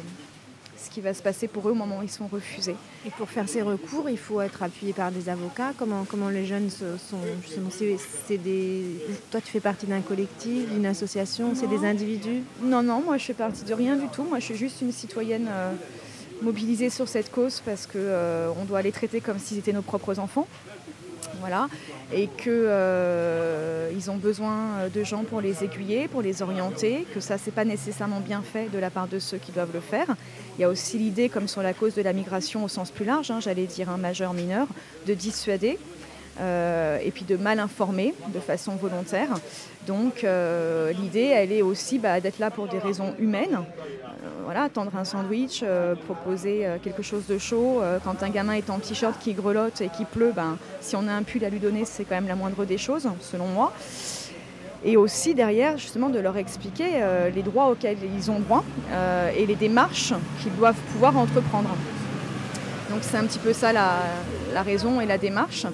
[0.77, 2.77] ce qui va se passer pour eux au moment où ils sont refusés.
[3.07, 5.73] Et pour faire ces recours, il faut être appuyé par des avocats.
[5.79, 8.83] Comment, comment les jeunes sont justement c'est des...
[9.31, 12.43] Toi, tu fais partie d'un collectif, d'une association, c'est des individus?
[12.63, 14.25] Non, non, moi je fais partie de rien du tout.
[14.25, 15.49] Moi je suis juste une citoyenne
[16.43, 20.47] mobilisée sur cette cause parce qu'on doit les traiter comme s'ils étaient nos propres enfants.
[21.43, 21.69] Voilà
[22.13, 27.39] et qu'ils euh, ont besoin de gens pour les aiguiller, pour les orienter, que ça,
[27.39, 30.07] c'est pas nécessairement bien fait de la part de ceux qui doivent le faire.
[30.59, 33.05] Il y a aussi l'idée, comme sur la cause de la migration au sens plus
[33.05, 34.67] large, hein, j'allais dire un majeur mineur,
[35.07, 35.79] de dissuader
[36.41, 39.29] euh, et puis de mal informer de façon volontaire.
[39.87, 43.59] Donc euh, l'idée, elle est aussi bah, d'être là pour des raisons humaines,
[44.45, 47.81] voilà, tendre un sandwich, euh, proposer euh, quelque chose de chaud.
[47.81, 51.07] Euh, quand un gamin est en t-shirt qui grelotte et qui pleut, ben, si on
[51.09, 53.73] a un pull à lui donner, c'est quand même la moindre des choses, selon moi.
[54.85, 58.65] Et aussi derrière, justement, de leur expliquer les droits auxquels ils ont droit
[59.37, 61.71] et les démarches qu'ils doivent pouvoir entreprendre.
[62.91, 65.67] Donc c'est un petit peu ça la raison et la démarche.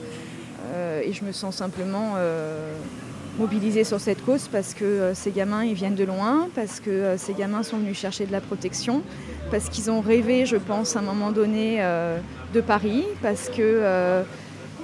[1.03, 2.17] Et je me sens simplement
[3.39, 6.91] mobilisés sur cette cause parce que euh, ces gamins ils viennent de loin, parce que
[6.91, 9.03] euh, ces gamins sont venus chercher de la protection,
[9.51, 12.19] parce qu'ils ont rêvé, je pense, à un moment donné euh,
[12.53, 14.25] de Paris, parce que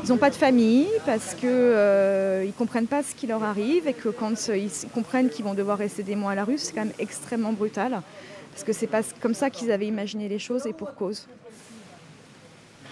[0.02, 3.94] ils n'ont pas de famille, parce qu'ils ne comprennent pas ce qui leur arrive et
[3.94, 6.84] que quand ils comprennent qu'ils vont devoir rester des mois à la rue, c'est quand
[6.84, 8.02] même extrêmement brutal.
[8.52, 11.26] Parce que c'est pas comme ça qu'ils avaient imaginé les choses et pour cause.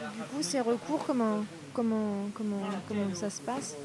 [0.01, 3.77] Du coup, ces recours, comment, Comment, comment, comment ça se passe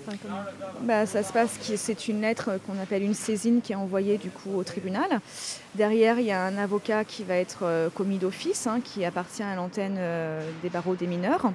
[0.82, 4.30] bah, Ça se passe, c'est une lettre qu'on appelle une saisine qui est envoyée du
[4.30, 5.22] coup au tribunal.
[5.76, 9.44] Derrière, il y a un avocat qui va être euh, commis d'office, hein, qui appartient
[9.44, 11.52] à l'antenne euh, des barreaux des mineurs.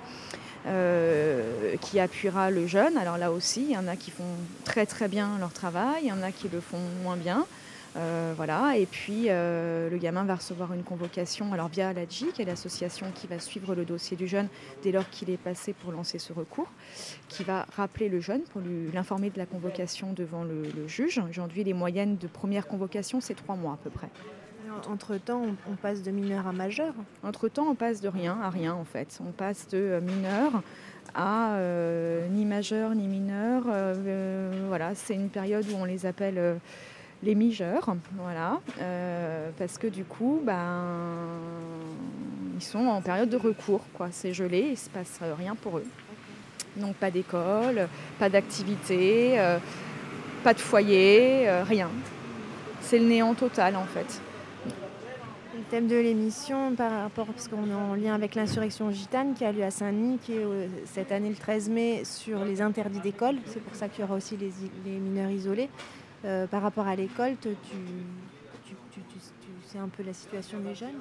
[0.64, 2.97] Euh, qui appuiera le jeune.
[2.97, 4.23] Alors là aussi, il y en a qui font
[4.64, 7.47] très très bien leur travail, il y en a qui le font moins bien.
[7.96, 12.40] Euh, voilà, et puis euh, le gamin va recevoir une convocation alors via l'ADJI, qui
[12.40, 14.48] est l'association qui va suivre le dossier du jeune
[14.83, 16.70] dès lors qu'il est passé pour lancer ce recours,
[17.28, 18.62] qui va rappeler le jeune pour
[18.94, 21.20] l'informer de la convocation devant le, juge.
[21.28, 24.09] Aujourd'hui, les moyennes de première convocation, c'est trois mois à peu près.
[24.88, 26.94] Entre-temps, on passe de mineur à majeur?
[27.22, 29.20] Entre-temps, on passe de rien à rien en fait.
[29.20, 30.62] On passe de euh, mineur
[31.14, 31.59] à
[32.31, 33.64] ni majeur ni mineur.
[34.68, 36.59] voilà, c'est une période où on les appelle
[37.22, 41.14] les mijeurs, voilà, euh, parce que du coup, ben,
[42.56, 44.08] ils sont en période de recours, quoi.
[44.11, 45.87] C'est gelé, il se passe rien pour eux.
[46.76, 47.87] Donc pas d'école,
[48.18, 49.58] pas d'activité, euh,
[50.42, 51.90] pas de foyer, euh, rien.
[52.80, 54.20] C'est le néant total en fait.
[55.54, 59.44] Le thème de l'émission, par rapport, parce qu'on est en lien avec l'insurrection gitane qui
[59.44, 60.44] a lieu à Saint-Denis, qui est
[60.87, 63.37] cette année le 13 mai, sur les interdits d'école.
[63.46, 65.68] C'est pour ça qu'il y aura aussi les mineurs isolés.
[66.24, 67.50] Euh, par rapport à l'école, tu,
[69.66, 71.00] sais un peu la situation des jeunes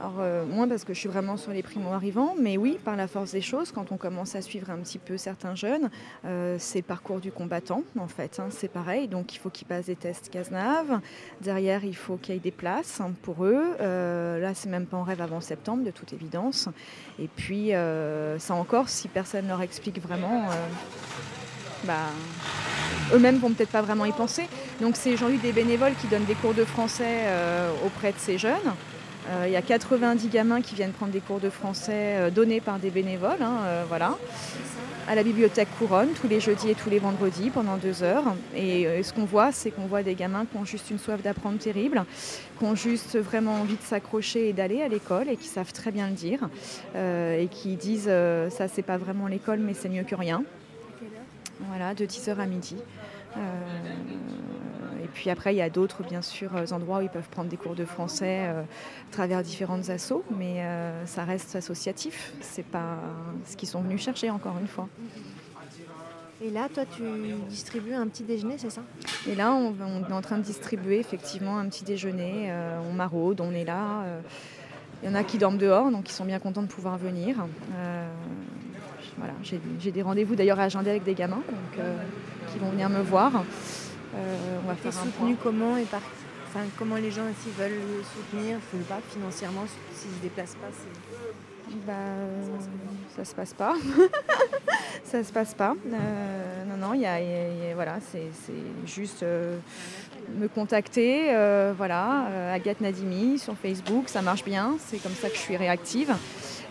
[0.00, 3.06] alors euh, moi parce que je suis vraiment sur les primo-arrivants, mais oui, par la
[3.06, 5.88] force des choses, quand on commence à suivre un petit peu certains jeunes,
[6.24, 9.86] euh, c'est parcours du combattant en fait, hein, c'est pareil, donc il faut qu'ils passent
[9.86, 11.00] des tests Cazenave,
[11.40, 14.96] derrière il faut qu'il y ait des places hein, pour eux, là c'est même pas
[14.96, 16.68] en rêve avant septembre de toute évidence,
[17.20, 20.48] et puis ça encore, si personne ne leur explique vraiment,
[21.84, 22.10] bah,
[23.12, 24.44] eux-mêmes vont peut-être pas vraiment y penser.
[24.80, 28.38] Donc c'est Jean-Luc des bénévoles qui donnent des cours de français euh, auprès de ces
[28.38, 28.74] jeunes.
[29.30, 32.60] Euh, il y a 90 gamins qui viennent prendre des cours de français euh, donnés
[32.60, 34.18] par des bénévoles, hein, voilà,
[35.08, 38.34] à la bibliothèque Couronne tous les jeudis et tous les vendredis pendant deux heures.
[38.56, 41.58] Et ce qu'on voit, c'est qu'on voit des gamins qui ont juste une soif d'apprendre
[41.58, 42.04] terrible,
[42.58, 45.90] qui ont juste vraiment envie de s'accrocher et d'aller à l'école et qui savent très
[45.90, 46.48] bien le dire
[46.94, 48.10] et qui disent
[48.50, 50.42] ça c'est pas vraiment l'école mais c'est mieux que rien.
[51.68, 52.76] Voilà, de 10h à midi.
[53.36, 53.40] Euh,
[55.02, 57.48] et puis après, il y a d'autres, bien sûr, euh, endroits où ils peuvent prendre
[57.48, 60.64] des cours de français euh, à travers différentes assos, mais
[61.06, 62.32] ça reste associatif.
[62.40, 62.98] C'est pas
[63.46, 64.88] ce qu'ils sont venus chercher, encore une fois.
[66.42, 67.02] Et là, toi, tu
[67.48, 68.82] distribues un petit déjeuner, c'est ça?
[69.26, 69.74] Et là, on,
[70.08, 72.52] est en train de distribuer effectivement un petit déjeuner.
[72.88, 74.04] on maraude, on est là.
[75.02, 77.36] Il y en a qui dorment dehors, donc ils sont bien contents de pouvoir venir.
[79.18, 79.34] Voilà,
[79.78, 81.42] j'ai des rendez-vous d'ailleurs agendés avec des gamins
[82.52, 83.44] qui vont venir me voir.
[84.14, 86.00] on va faire soutenu comment et par
[86.56, 90.54] Enfin, comment les gens aussi veulent le soutenir, ne pas financièrement s'ils ne se déplacent
[90.54, 90.68] pas
[91.86, 91.92] bah,
[93.16, 93.74] ça se passe pas.
[95.04, 95.74] ça se passe pas.
[95.92, 97.18] Euh, non, non, il y a,
[97.74, 98.52] voilà, c'est
[98.86, 99.56] juste euh,
[100.38, 101.34] me contacter.
[101.34, 104.76] Euh, voilà, Agathe Nadimi sur Facebook, ça marche bien.
[104.78, 106.14] C'est comme ça que je suis réactive.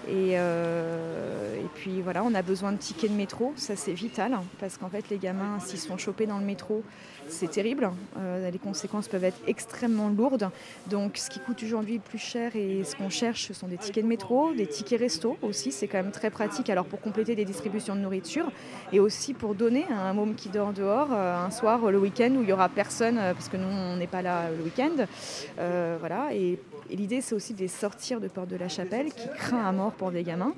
[0.08, 4.78] Et, et, puis voilà, on a besoin de tickets de métro, ça c'est vital, parce
[4.78, 6.84] qu'en fait les gamins, s'ils sont chopés dans le métro,
[7.28, 7.92] c'est terrible.
[8.18, 10.50] Euh, les conséquences peuvent être extrêmement lourdes.
[10.88, 14.04] Donc ce qui coûte aujourd'hui plus cher et ce qu'on cherche, ce sont des tickets
[14.04, 15.72] de métro, des tickets resto aussi.
[15.72, 18.52] C'est quand même très pratique alors pour compléter des distributions de nourriture
[18.92, 22.32] et aussi pour donner à un môme qui dort dehors euh, un soir le week-end
[22.36, 25.06] où il n'y aura personne euh, parce que nous on n'est pas là le week-end.
[26.00, 26.34] voilà.
[26.34, 29.64] Et, et l'idée c'est aussi de les sortir de Porte de la Chapelle qui craint
[29.64, 30.54] à mort pour des gamins.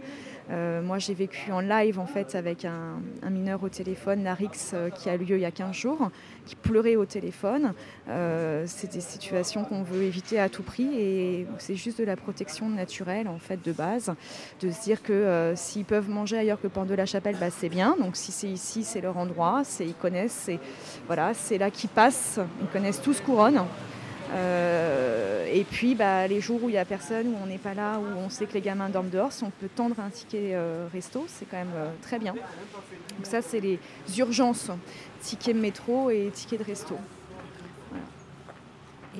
[0.51, 4.89] Euh, moi, j'ai vécu en live en fait avec un, mineur au téléphone, Narix, euh,
[4.89, 6.11] qui a lieu il y a 15 jours,
[6.45, 7.73] qui pleurait au téléphone.
[8.09, 12.15] Euh, c'est des situations qu'on veut éviter à tout prix et c'est juste de la
[12.15, 14.13] protection naturelle en fait de base,
[14.61, 17.69] de se dire que s'ils peuvent manger ailleurs que Port de la Chapelle, bah, c'est
[17.69, 17.95] bien.
[17.99, 20.59] Donc si c'est ici, c'est leur endroit, ils connaissent, c'est
[21.07, 23.65] voilà, c'est là qu'ils passent, ils connaissent tous Couronne.
[24.33, 27.73] Euh, et puis bah, les jours où il n'y a personne, où on n'est pas
[27.73, 30.51] là, où on sait que les gamins dorment dehors, si on peut tendre un ticket
[30.53, 32.33] euh, resto, c'est quand même euh, très bien.
[32.33, 33.79] Donc ça, c'est les
[34.17, 34.71] urgences,
[35.21, 36.95] ticket de métro et ticket de resto.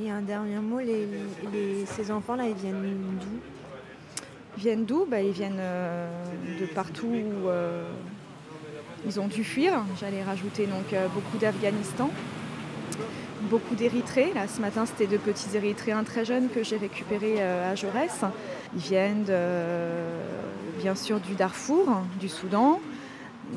[0.02, 3.40] Et un dernier mot, les, ces enfants-là, ils viennent d'où?
[4.58, 5.06] Ils viennent d'où?
[5.06, 5.62] Bah, Ils viennent
[6.60, 7.50] de partout où
[9.06, 9.86] ils ont dû fuir.
[9.98, 12.10] J'allais rajouter donc beaucoup d'Afghanistan
[13.46, 14.34] beaucoup d'Érythréens.
[14.36, 18.22] Là, ce matin, c'était deux petits Érythréens très jeunes que j'ai récupérés euh, à Jaurès.
[18.76, 19.26] Ils viennent
[20.80, 22.80] bien sûr du Darfour, du Soudan.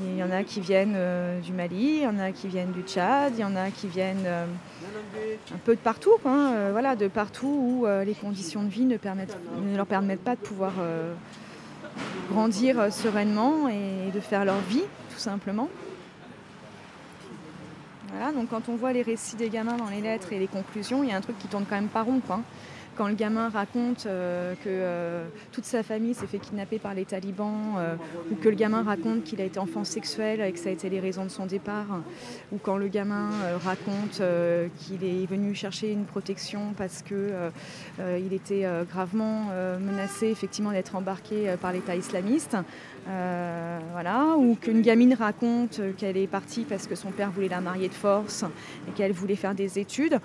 [0.05, 2.73] Il y en a qui viennent euh, du Mali, il y en a qui viennent
[2.73, 4.45] du Tchad, il y en a qui viennent euh,
[5.55, 8.97] un peu de partout, voilà, de partout où les conditions de vie ne,
[9.77, 10.73] leur permettent pas de pouvoir
[12.31, 15.69] grandir sereinement et de faire leur vie, tout simplement
[18.35, 21.11] donc quand on voit les récits des gamins dans les lettres et les conclusions, il
[21.11, 22.21] y a un truc qui tourne quand même pas rond.
[22.27, 22.41] Quoi.
[22.99, 27.05] Quand le gamin raconte euh, que euh, toute sa famille s'est fait kidnapper par les
[27.05, 27.95] talibans, euh,
[28.33, 30.91] ou que le gamin raconte qu'il a été enfant sexuel et que ça a été
[30.91, 31.87] les raisons de son départ,
[32.51, 33.31] ou quand le gamin
[33.65, 34.21] raconte
[34.79, 39.47] qu'il est venu chercher une protection parce qu'il était gravement
[39.81, 42.57] menacé effectivement d'être embarqué par l'État islamiste,
[43.93, 47.89] voilà, ou qu'une gamine raconte qu'elle est partie parce que son père voulait la marier
[47.89, 48.45] de force
[48.89, 50.19] et qu'elle voulait faire des études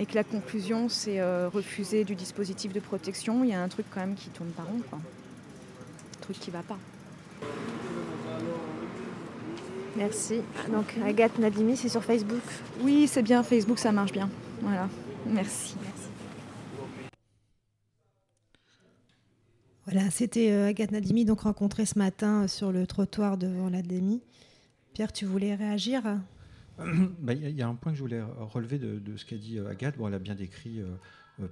[0.00, 3.68] et que la conclusion c'est euh, refuser du dispositif de protection, il y a un
[3.68, 4.98] truc quand même qui tourne pas rond, quoi.
[4.98, 6.78] Un truc qui va pas.
[9.96, 10.40] Merci.
[10.72, 12.40] Donc Agathe Nadimi, c'est sur Facebook
[12.80, 14.30] Oui, c'est bien, Facebook ça marche bien.
[14.62, 14.88] Voilà,
[15.26, 15.76] merci.
[19.84, 24.22] Voilà, c'était euh, Agathe Nadimi, donc rencontrée ce matin euh, sur le trottoir devant l'Adémie.
[24.94, 26.02] Pierre, tu voulais réagir?
[27.18, 29.68] Bah, Il y a un point que je voulais relever de, ce qu'a dit euh,
[29.68, 29.96] Agathe.
[29.96, 30.82] Bon, elle a bien décrit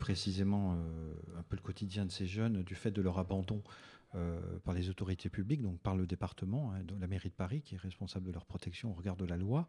[0.00, 0.72] précisément
[1.38, 3.62] un peu le quotidien de ces jeunes, du fait de leur abandon
[4.64, 7.78] par les autorités publiques, donc par le département, hein, la mairie de Paris, qui est
[7.78, 9.66] responsable de leur protection au regard de la loi.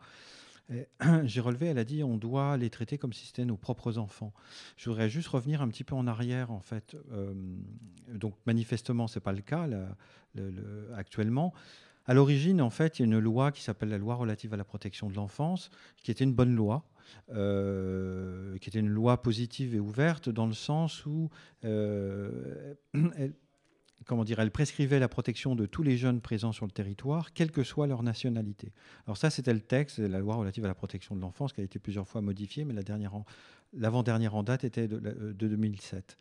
[1.23, 4.33] J'ai relevé, elle a dit, on doit les traiter comme si c'était nos propres enfants.
[4.77, 6.95] Je voudrais juste revenir un petit peu en arrière, en fait.
[7.11, 7.33] Euh,
[8.13, 9.67] donc, manifestement, ce n'est pas le cas
[10.95, 11.53] actuellement.
[12.09, 14.57] À l'origine, en fait, il y a une loi qui s'appelle la loi relative à
[14.57, 15.69] la protection de l'enfance,
[16.01, 16.83] qui était une bonne loi,
[17.31, 21.29] euh, qui était une loi positive et ouverte, dans le sens où
[21.65, 22.73] euh,
[23.15, 23.35] elle,
[24.05, 27.51] comment dire, elle prescrivait la protection de tous les jeunes présents sur le territoire, quelle
[27.51, 28.73] que soit leur nationalité.
[29.05, 31.61] Alors ça, c'était le texte de la loi relative à la protection de l'enfance qui
[31.61, 32.73] a été plusieurs fois modifiée, mais
[33.73, 34.97] l'avant-dernière en, date était de,
[35.31, 36.17] 2007.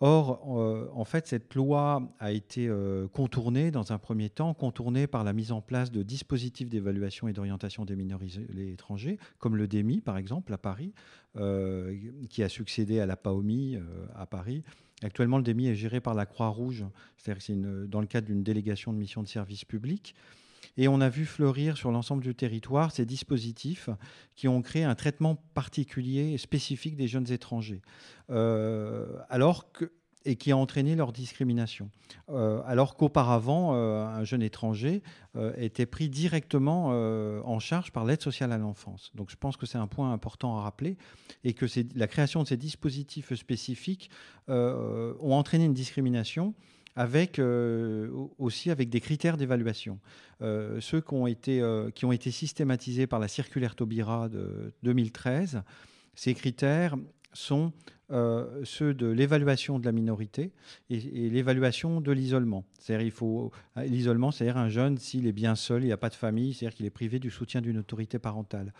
[0.00, 5.08] Or, euh, en fait, cette loi a été euh, contournée dans un premier temps, contournée
[5.08, 8.20] par la mise en place de dispositifs d'évaluation et d'orientation des mineurs
[8.56, 10.92] étrangers, comme le DEMI, par exemple, à Paris,
[11.36, 11.96] euh,
[12.30, 13.78] qui a succédé à la PAOMI
[14.14, 14.62] à Paris,
[15.02, 16.84] Actuellement, le DEMI est géré par la Croix-Rouge,
[17.16, 20.14] c'est-à-dire que c'est dans le cadre d'une délégation de mission de service public.
[20.78, 23.90] Et on a vu fleurir sur l'ensemble du territoire ces dispositifs
[24.36, 27.82] qui ont créé un traitement particulier et spécifique des jeunes étrangers.
[28.30, 29.18] Euh,
[30.24, 31.90] et qui a entraîné leur discrimination.
[32.28, 35.02] Euh, alors qu'auparavant, euh, un jeune étranger
[35.56, 39.10] était pris directement en charge par l'aide sociale à l'enfance.
[39.14, 40.96] Donc je pense que c'est un point important à rappeler
[41.44, 44.10] et que la création de ces dispositifs spécifiques
[44.48, 46.54] ont entraîné une discrimination
[46.98, 47.40] avec
[48.38, 50.00] aussi avec des critères d'évaluation.
[50.40, 51.62] ceux qui ont, été,
[51.94, 55.62] qui ont été systématisés par la circulaire Taubira de 2013,
[56.16, 56.96] ces critères
[57.32, 57.72] sont
[58.10, 60.50] ceux de l'évaluation de la minorité
[60.90, 60.98] et,
[61.30, 62.64] l'évaluation de l'isolement.
[62.80, 66.08] C'est-à-dire il faut l'isolement, c'est-à-dire un jeune s'il est bien seul, il n'y a pas
[66.08, 68.72] de famille, c'est-à-dire qu'il est privé du soutien d'une autorité parentale.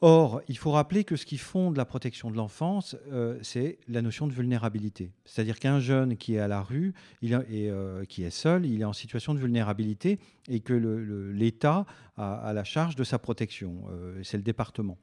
[0.00, 4.00] Or, il faut rappeler que ce qui fonde la protection de l'enfance, euh, c'est la
[4.00, 5.10] notion de vulnérabilité.
[5.24, 8.92] C'est-à-dire qu'un jeune qui est à la rue euh, qui est seul, il est en
[8.92, 11.84] situation de vulnérabilité et que l'État
[12.16, 13.86] a, la charge de sa protection.
[13.90, 14.98] Euh, c'est le département.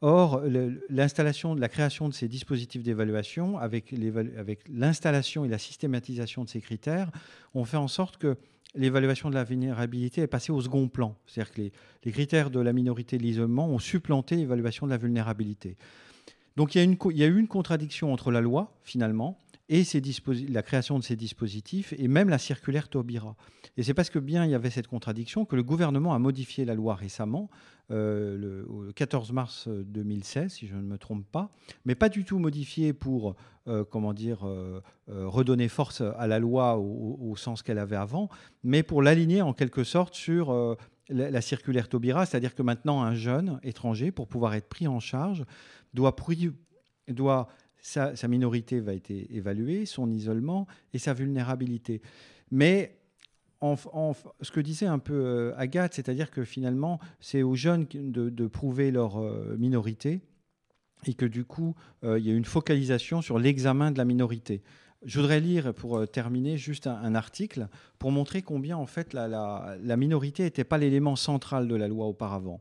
[0.00, 0.42] Or,
[0.88, 3.94] l'installation, la création de ces dispositifs d'évaluation, avec
[4.68, 7.12] l'installation et la systématisation de ces critères,
[7.54, 8.36] ont fait en sorte que
[8.74, 11.16] l'évaluation de la vulnérabilité est passée au second plan.
[11.26, 11.62] C'est-à-dire que
[12.04, 15.76] les, critères de la minorité de l'isolement ont supplanté l'évaluation de la vulnérabilité.
[16.56, 19.38] Donc il y, a une, il y, a eu une contradiction entre la loi, finalement,
[19.72, 19.84] et
[20.50, 23.36] la création de ces dispositifs, et même la circulaire Taubira.
[23.78, 26.66] Et c'est parce que bien il y avait cette contradiction que le gouvernement a modifié
[26.66, 27.48] la loi récemment,
[27.90, 31.50] euh, le, 14 mars 2016, si je ne me trompe pas,
[31.86, 33.34] mais pas du tout modifié pour,
[33.66, 38.28] euh, comment dire, euh, redonner force à la loi au, sens qu'elle avait avant,
[38.62, 40.76] mais pour l'aligner en quelque sorte sur
[41.08, 45.44] la, circulaire Taubira, c'est-à-dire que maintenant un jeune étranger, pour pouvoir être pris en charge,
[45.94, 46.14] doit,
[47.08, 47.48] doit
[47.82, 52.00] sa, minorité va être évaluée, son isolement et sa vulnérabilité.
[52.50, 52.96] Mais
[53.60, 53.76] en,
[54.40, 58.90] ce que disait un peu euh, Agathe, c'est-à-dire que finalement, c'est aux jeunes de, prouver
[58.90, 60.20] leur euh, minorité
[61.06, 64.62] et que du coup, euh, il y a une focalisation sur l'examen de la minorité.
[65.04, 67.68] Je voudrais lire, pour terminer, juste un, article
[67.98, 72.06] pour montrer combien, en fait, la, la minorité n'était pas l'élément central de la loi
[72.06, 72.60] auparavant.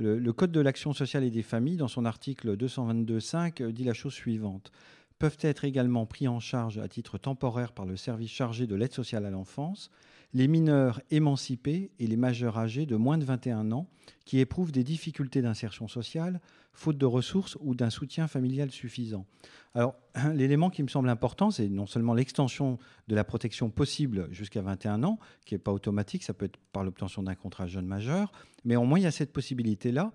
[0.00, 4.14] Le, Code de l'action sociale et des familles, dans son article 222.5, dit la chose
[4.14, 4.72] suivante.
[5.18, 8.94] Peuvent être également pris en charge à titre temporaire par le service chargé de l'aide
[8.94, 9.90] sociale à l'enfance
[10.32, 13.86] les mineurs émancipés et les majeurs âgés de moins de 21 ans
[14.24, 16.40] qui éprouvent des difficultés d'insertion sociale,
[16.72, 19.26] faute de ressources ou d'un soutien familial suffisant.
[19.74, 19.94] Alors,
[20.34, 22.78] l'élément qui me semble important, c'est non seulement l'extension
[23.08, 26.84] de la protection possible jusqu'à 21 ans, qui n'est pas automatique, ça peut être par
[26.84, 28.32] l'obtention d'un contrat jeune majeur,
[28.64, 30.12] mais au moins il y a cette possibilité-là.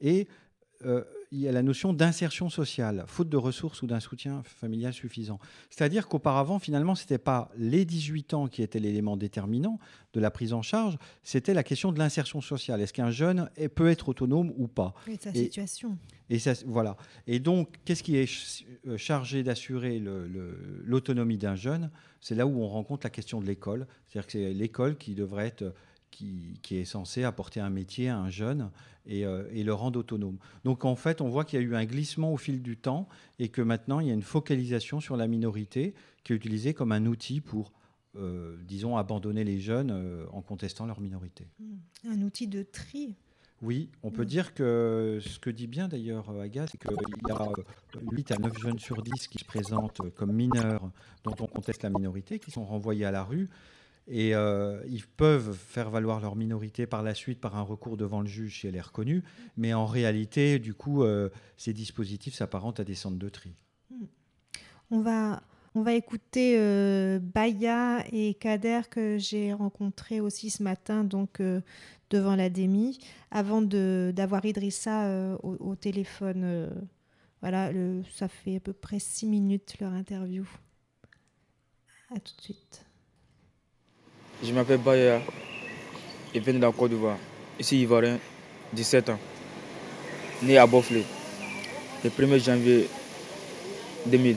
[0.00, 0.28] Et
[0.84, 4.92] euh, il y a la notion d'insertion sociale, faute de ressources ou d'un soutien familial
[4.92, 5.38] suffisant.
[5.70, 9.78] C'est-à-dire qu'auparavant, finalement, ce n'était pas les 18 ans qui étaient l'élément déterminant
[10.12, 12.80] de la prise en charge, c'était la question de l'insertion sociale.
[12.80, 14.94] Est-ce qu'un jeune peut être autonome ou pas?
[15.08, 15.98] Et sa situation.
[16.30, 16.96] Et ça, voilà.
[17.26, 20.00] Et donc, qu'est-ce qui est euh, chargé d'assurer
[20.84, 21.90] l'autonomie d'un jeune?
[22.20, 23.86] C'est là où on rencontre la question de l'école.
[24.08, 25.74] C'est-à-dire que c'est l'école qui devrait être
[26.62, 28.70] qui, est censé apporter un métier à un jeune
[29.10, 30.38] euh, et, le rendre autonome.
[30.64, 33.08] Donc en fait, on voit qu'il y a eu un glissement au fil du temps
[33.38, 36.92] et que maintenant, il y a une focalisation sur la minorité qui est utilisée comme
[36.92, 37.72] un outil pour,
[38.16, 41.46] euh, disons, abandonner les jeunes euh, en contestant leur minorité.
[41.60, 41.74] Mmh.
[42.10, 43.14] Un outil de tri
[43.62, 44.26] oui, on peut mmh.
[44.26, 47.48] dire que ce que dit bien d'ailleurs Agathe, c'est qu'il y a
[48.12, 50.90] 8 à 9 jeunes sur 10 qui se présentent comme mineurs
[51.24, 53.48] dont on conteste la minorité, qui sont renvoyés à la rue.
[54.08, 58.20] Et euh, ils peuvent faire valoir leur minorité par la suite par un recours devant
[58.20, 59.24] le juge si elle est reconnue.
[59.56, 63.56] Mais en réalité, du coup, euh, ces dispositifs s'apparentent à des centres de tri.
[63.90, 64.04] Hmm.
[64.92, 65.42] On va,
[65.74, 71.42] on va écouter euh, Baya et Kader que j'ai rencontrés aussi ce matin donc
[72.10, 73.00] devant l'ADEMI
[73.32, 76.70] avant d'avoir Idrissa au, téléphone.
[77.40, 77.72] voilà,
[78.14, 80.48] ça fait à peu près six minutes leur interview.
[82.14, 82.85] À tout de suite.
[84.42, 85.22] Je m'appelle Baya
[86.34, 87.16] et viens de la Côte d'Ivoire.
[87.58, 88.18] Ici, Ivoirien,
[88.74, 89.18] 17 ans.
[90.42, 91.02] Né à Boflé,
[92.04, 92.88] le 1er janvier
[94.04, 94.36] 2000.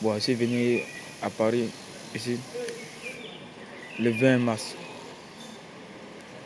[0.00, 0.80] Bon, je suis venu
[1.20, 1.68] à Paris,
[2.14, 2.38] ici,
[4.00, 4.74] le 20 mars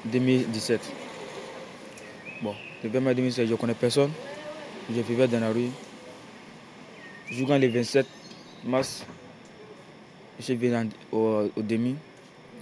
[0.06, 0.80] 2017.
[2.42, 4.10] Bon, le 20 mars 2017, je ne connais personne.
[4.92, 5.70] Je vivais dans la rue.
[7.30, 8.06] Jusqu'en le 27
[8.64, 9.04] mars
[10.40, 10.58] je suis
[11.12, 11.96] au, demi,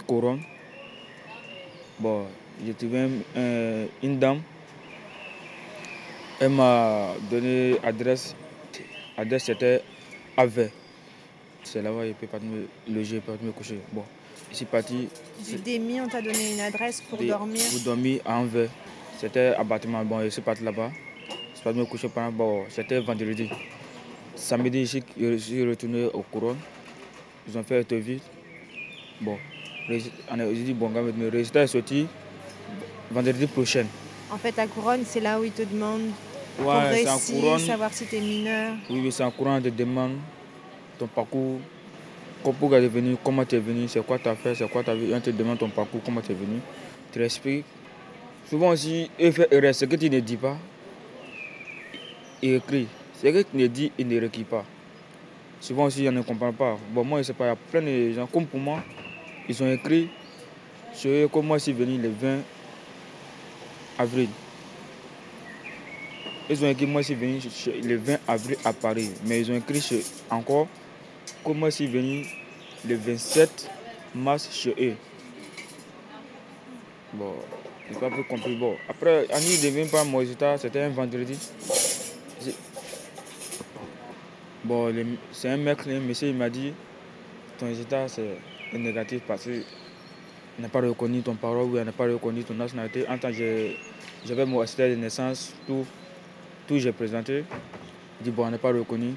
[0.05, 0.41] couronne.
[1.97, 2.25] Bon,
[2.65, 3.07] j'ai trouvé
[4.03, 4.41] une dame.
[6.41, 8.35] Elle m'a donné adresse.
[9.17, 9.81] Adresse c'était
[10.37, 10.69] Ave.
[11.63, 13.79] C'est là-bas, je peux pas me loger, pas me coucher.
[13.91, 14.03] Bon,
[14.49, 15.09] je suis parti.
[15.45, 18.69] Du demi, on t'a donné une adresse pour dormir Pour dormir à Anvers.
[19.17, 20.03] C'était un bâtiment.
[20.05, 20.91] Bon, je suis parti là-bas.
[21.29, 22.31] Je suis parti me coucher pendant.
[22.31, 23.49] Bon, c'était vendredi.
[24.35, 26.57] Samedi, je suis retourné au couronne.
[27.51, 28.21] Ils ont fait vite.
[29.21, 29.37] Bon,
[29.89, 32.05] j'ai dit, bon, le résultat est sorti
[33.09, 33.85] vendredi prochain.
[34.31, 36.11] En fait, la couronne, c'est là où ils te demandent
[36.59, 38.73] ouais, couronne, savoir si tu es mineur.
[38.89, 40.17] Oui, c'est en couronne, de demande
[40.99, 41.59] ton parcours,
[42.43, 44.83] pourquoi tu es venu, comment tu es venu, c'est quoi tu as fait, c'est quoi
[44.83, 45.11] tu as vu.
[45.13, 46.59] On te demande ton parcours, comment tu es venu.
[47.11, 47.65] Tu expliques.
[48.47, 50.57] Souvent aussi, ce que tu ne dis pas,
[52.43, 52.87] il écrit.
[53.19, 54.65] Ce que tu ne dis, il ne requiert pas.
[55.61, 56.77] Souvent aussi, on ne comprend pas.
[56.91, 58.81] Bon, moi, je sais pas, il y a plein de gens comme pour moi,
[59.47, 60.09] ils ont écrit
[60.93, 62.39] sur comme moi, je suis venu le 20
[63.97, 64.29] avril.
[66.49, 67.39] Ils ont écrit, moi, je suis venu
[67.83, 69.11] le 20 avril à Paris.
[69.25, 70.67] Mais ils ont écrit encore,
[71.43, 72.25] comme moi, je suis venu
[72.87, 73.69] le 27
[74.15, 74.95] mars chez eux.
[77.13, 77.33] Bon,
[77.87, 78.55] je n'ai pas pu.
[78.55, 81.37] Bon, après, Annie ne vient pas résultat, c'était un vendredi.
[84.63, 84.93] Bon,
[85.31, 86.73] c'est un mec, un monsieur, il m'a dit,
[87.57, 88.37] ton résultat, c'est
[88.73, 89.63] négatif parce qu'il
[90.59, 93.07] n'a pas reconnu ton parole ou il n'a pas reconnu ton nationalité.
[93.07, 93.71] En tant que
[94.25, 95.85] j'avais mon certificat de naissance, tout
[96.69, 97.43] tout j'ai présenté.
[98.19, 99.15] Il dit, bon, on n'est pas reconnu.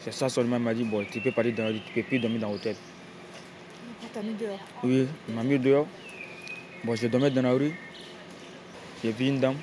[0.00, 2.02] C'est ça seulement, il m'a dit, bon, tu peux parler dans la rue, tu peux
[2.02, 2.76] plus dormir dans l'hôtel.
[4.00, 5.88] Il t'a mis dehors Oui, il m'a mis dehors.
[6.84, 7.74] Bon, je dormais dans la rue.
[9.02, 9.56] J'ai vu une dame.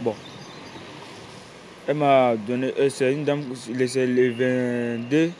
[0.00, 0.16] Bon.
[1.88, 5.30] Elle m'a donné, euh, c'est une dame, c'est le 22.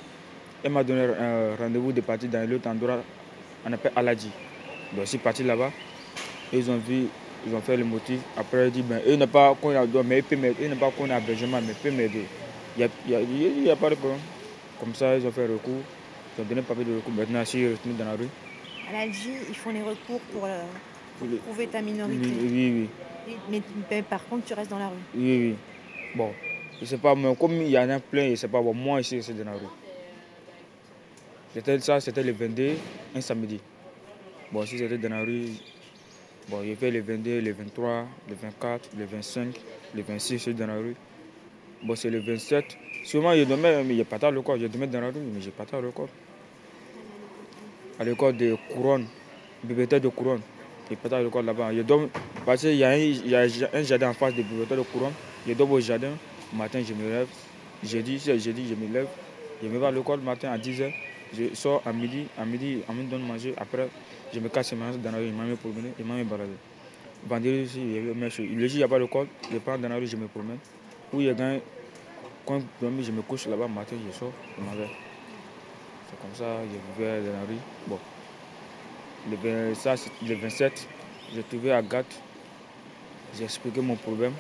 [0.62, 3.02] Elle m'a donné un rendez-vous de partir dans l'autre endroit,
[3.64, 4.30] on appelle Aladji.
[4.92, 5.70] Donc, je suis parti là-bas.
[6.52, 7.06] Ils ont vu
[7.46, 8.18] ils ont fait le motif.
[8.36, 10.22] Après, ils disent, ben, eux n'est pas qu'on a mais
[10.60, 12.24] ils n'est pas qu'on a hébergement, mais ils peuvent m'aider.
[12.76, 12.88] Il
[13.62, 14.18] n'y a, pas de problème.
[14.80, 15.82] Comme ça, ils ont fait recours.
[16.36, 17.12] Ils ont donné le papier de recours.
[17.12, 18.28] Maintenant, je suis retenu dans la rue.
[18.92, 20.62] L'Algie, ils font les recours pour, euh,
[21.44, 22.28] prouver ta minorité.
[22.42, 22.88] Oui,
[23.28, 23.36] oui.
[23.90, 24.94] Mais, par contre, tu restes dans la rue.
[25.14, 25.54] Oui, oui.
[26.16, 26.32] Bon,
[26.80, 29.02] je sais pas, mais comme il y en a plein, je sais pas, bon, moi
[29.02, 29.68] ici, c'est rue.
[31.52, 32.70] C'était ça, c'était le 22,
[33.14, 33.60] un samedi.
[34.50, 35.50] Bon, si c'était rue,
[36.48, 39.48] Bon, il fait les 22, les 23, les 24, les 25,
[39.94, 40.94] les 26, je suis dans la rue.
[41.82, 42.64] Bon, c'est le 27.
[43.04, 44.60] Souvent, je dormais, mais pas à l'école.
[44.60, 46.08] Je dormais dans la rue, mais je pas à l'école.
[47.98, 49.06] À l'école de Couronne,
[49.62, 50.40] bibliothèque de Couronne.
[50.88, 51.74] Je pas à l'école là-bas.
[51.74, 52.08] Je dors,
[52.46, 55.12] parce qu'il y, a un jardin en face de bibliothèque de Couronne.
[55.46, 56.12] Je dors au jardin.
[56.52, 57.28] Le matin, je me lève.
[57.84, 59.08] Jeudi, jeudi, je me lève.
[59.62, 60.92] Je me vais à l'école le matin à 10h.
[61.36, 62.26] Je sors à midi.
[62.38, 63.54] À midi, on me donne manger.
[63.56, 63.88] Après,
[64.32, 66.52] je me casse dans la rue, il m'a mis promener, il m'a mis baladé.
[67.26, 69.96] Vendredi aussi, il Le jour, il n'y a pas de code, je pars dans la
[69.96, 70.58] rue, je me promène.
[71.12, 71.58] Où il y a un
[72.46, 74.88] quand je me couche là-bas, matin, je sors, je m'en vais.
[76.08, 77.58] C'est comme ça, je vais dans la rue.
[77.88, 77.98] Bon.
[79.28, 79.94] Le, ça,
[80.24, 80.88] le 27,
[81.34, 82.22] j'ai trouvé Agathe,
[83.36, 84.32] j'ai expliqué mon problème.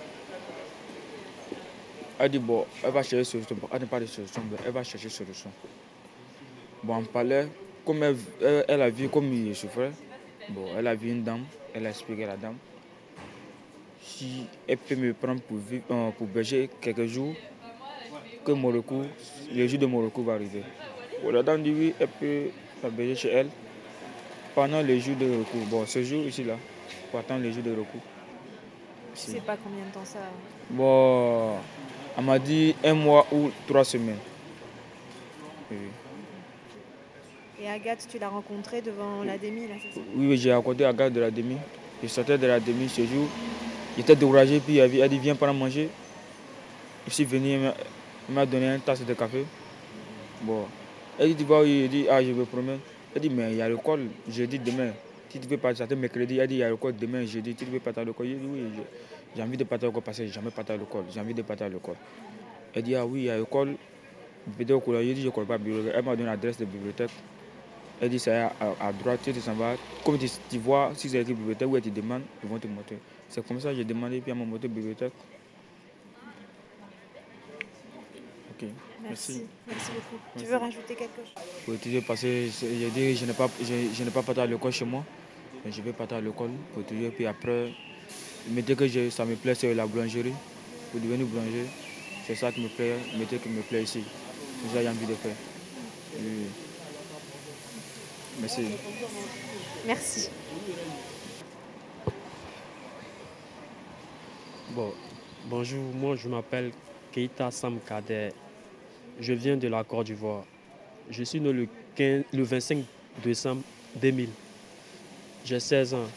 [2.18, 3.56] Elle dit, bon, elle va chercher solution.
[3.72, 5.50] elle n'a pas de solution, elle va chercher solution.
[6.82, 7.48] Bon, on parlait,
[7.84, 9.92] comme elle, a vu comme il souffrait,
[10.48, 11.44] bon, elle a vu une dame,
[11.74, 12.56] elle a expliqué à la dame
[14.00, 17.34] si elle peut me prendre pour, vivre, euh, pour berger quelques jours,
[18.44, 19.04] que mon recours,
[19.52, 20.62] le jour de mon recours va arriver.
[21.30, 23.48] la dame dit oui, elle peut berger chez elle
[24.54, 25.66] pendant les jours de recours.
[25.68, 26.54] Bon, ce jour ici, là,
[27.10, 28.00] pour attendre les jours de recours.
[29.14, 30.20] Tu sais pas combien de temps ça
[30.70, 31.56] Bon,
[32.16, 34.18] elle m'a dit un mois ou trois semaines.
[35.70, 35.76] Oui.
[37.60, 40.04] Et Agathe, tu l'as rencontrée devant l'ADEMI, là, c'est ça?
[40.14, 41.56] Oui, j'ai rencontré Agathe de l'ADEMI.
[42.02, 43.26] Je sortais de l'ADEMI ce jour.
[43.96, 45.88] J'étais découragé, puis elle a dit Viens prendre manger.
[47.06, 47.72] Je suis venu, elle
[48.28, 49.44] m'a donné une tasse de café.
[50.42, 50.66] Bon.
[51.18, 52.78] Elle dit Tu vas Il dit Ah, je me promets.
[53.14, 54.90] Elle dit Mais il y a l'école jeudi demain.
[55.30, 56.38] Si tu veux partir, mercredi.
[56.38, 57.54] Elle dit Il y a l'école demain, jeudi.
[57.54, 58.60] Tu veux partir à l'école dit Oui,
[59.36, 61.04] j'ai envie de partir à l'école parce que j'ai jamais parti à l'école.
[61.12, 61.96] J'ai envie de partir à l'école.
[62.74, 63.76] Elle dit Ah oui, il y a l'école.
[64.58, 65.92] Je dit Je ne connais pas la bibliothèque.
[65.94, 67.10] Elle m'a donné l'adresse de bibliothèque.
[68.00, 69.74] Elle dit c'est à, droite, tu s'en vas.
[70.04, 72.98] Comme tu, vois, si c'est écrit bibliothèque, où elle te demande, ils vont te montrer.
[73.28, 75.12] C'est comme ça que j'ai demandé, puis elle m'a montré bibliothèque.
[78.50, 78.68] Ok.
[79.02, 79.42] Merci.
[79.66, 80.22] Merci, beaucoup.
[80.38, 81.44] Tu veux rajouter quelque chose?
[81.64, 84.72] Pour étudier, parce que j'ai dit je n'ai pas, je, n'ai pas parti à l'école
[84.72, 85.04] chez moi.
[85.64, 87.08] Mais je vais partir à l'école pour étudier.
[87.10, 87.72] Puis après,
[88.48, 90.32] mais dès que ça me plaît, c'est la boulangerie.
[90.90, 91.66] Pour devenir boulanger,
[92.26, 94.04] c'est ça qui me plaît, mais dès que me plaît ici.
[94.62, 95.36] C'est ça que j'ai envie de faire.
[98.40, 98.62] Merci.
[99.86, 100.28] Merci.
[104.70, 104.92] Bon,
[105.46, 106.72] bonjour, moi je m'appelle
[107.12, 108.30] Keita Sam Kader.
[109.20, 110.44] Je viens de la Côte d'Ivoire.
[111.10, 111.68] Je suis né le,
[111.98, 112.84] le 25
[113.24, 113.62] décembre
[113.96, 114.28] 2000.
[115.44, 116.08] J'ai 16 ans.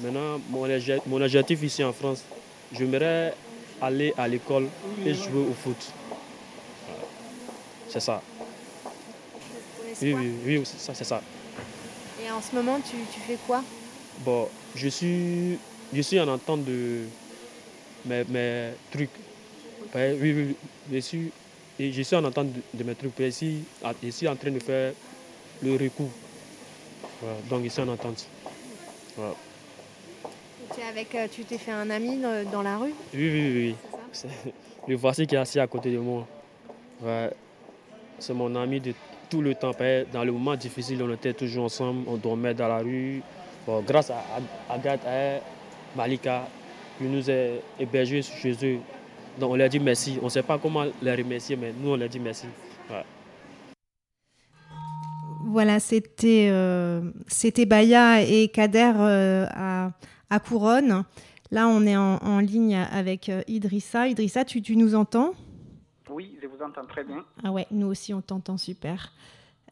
[0.00, 0.66] Maintenant, mon,
[1.06, 2.24] mon objectif ici en France,
[2.72, 3.34] j'aimerais
[3.80, 4.68] aller à l'école
[5.04, 5.76] et jouer au foot.
[7.88, 8.22] C'est ça.
[10.00, 11.22] Oui, oui, oui, ça, c'est ça.
[12.24, 13.62] Et en ce moment, tu, fais quoi?
[14.20, 15.58] Bon, je suis,
[15.92, 17.04] je suis en entente de
[18.06, 19.10] mes, mes trucs.
[19.94, 20.56] Oui, oui,
[20.90, 21.32] je suis
[21.78, 23.18] je suis en attente de, mes trucs.
[23.20, 23.64] Ici,
[24.02, 24.92] je suis en train de faire
[25.62, 26.10] le recours.
[27.48, 28.26] donc, je suis en attente.
[30.80, 32.18] Avec, euh, tu t'es fait un ami
[32.50, 33.74] dans la rue Oui, oui, oui.
[34.12, 34.28] C'est
[34.88, 36.26] le voici qui est assis à côté de moi.
[38.18, 38.94] C'est mon ami de
[39.28, 39.72] tout le temps.
[40.12, 43.22] Dans le moment difficile, on était toujours ensemble, on dormait dans la rue.
[43.86, 44.22] grâce à
[44.70, 45.40] Agathe, à
[45.96, 46.46] Malika,
[46.98, 48.78] qui nous a hébergés chez eux.
[49.38, 50.18] Donc on leur dit merci.
[50.20, 52.46] On ne sait pas comment les remercier, mais nous on leur dit merci.
[55.44, 59.90] Voilà, c'était euh, c'était Baya et Kader euh, à,
[60.32, 61.04] à, Couronne.
[61.50, 64.08] Là, on est en, ligne avec euh, Idrissa.
[64.08, 65.34] Idrissa, tu, tu, nous entends?
[66.10, 67.24] Oui, je vous entends très bien.
[67.44, 69.12] Ah ouais, nous aussi, on t'entend super.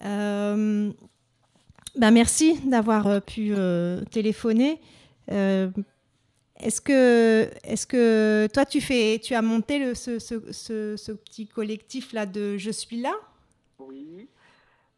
[0.00, 0.11] bah
[2.11, 3.54] merci d'avoir pu
[4.11, 4.80] téléphoner.
[6.62, 11.46] Est-ce que, est que toi, tu, fais, tu as monté le, ce, ce, ce, petit
[11.46, 13.14] collectif-là de Je suis là
[13.78, 14.28] Oui.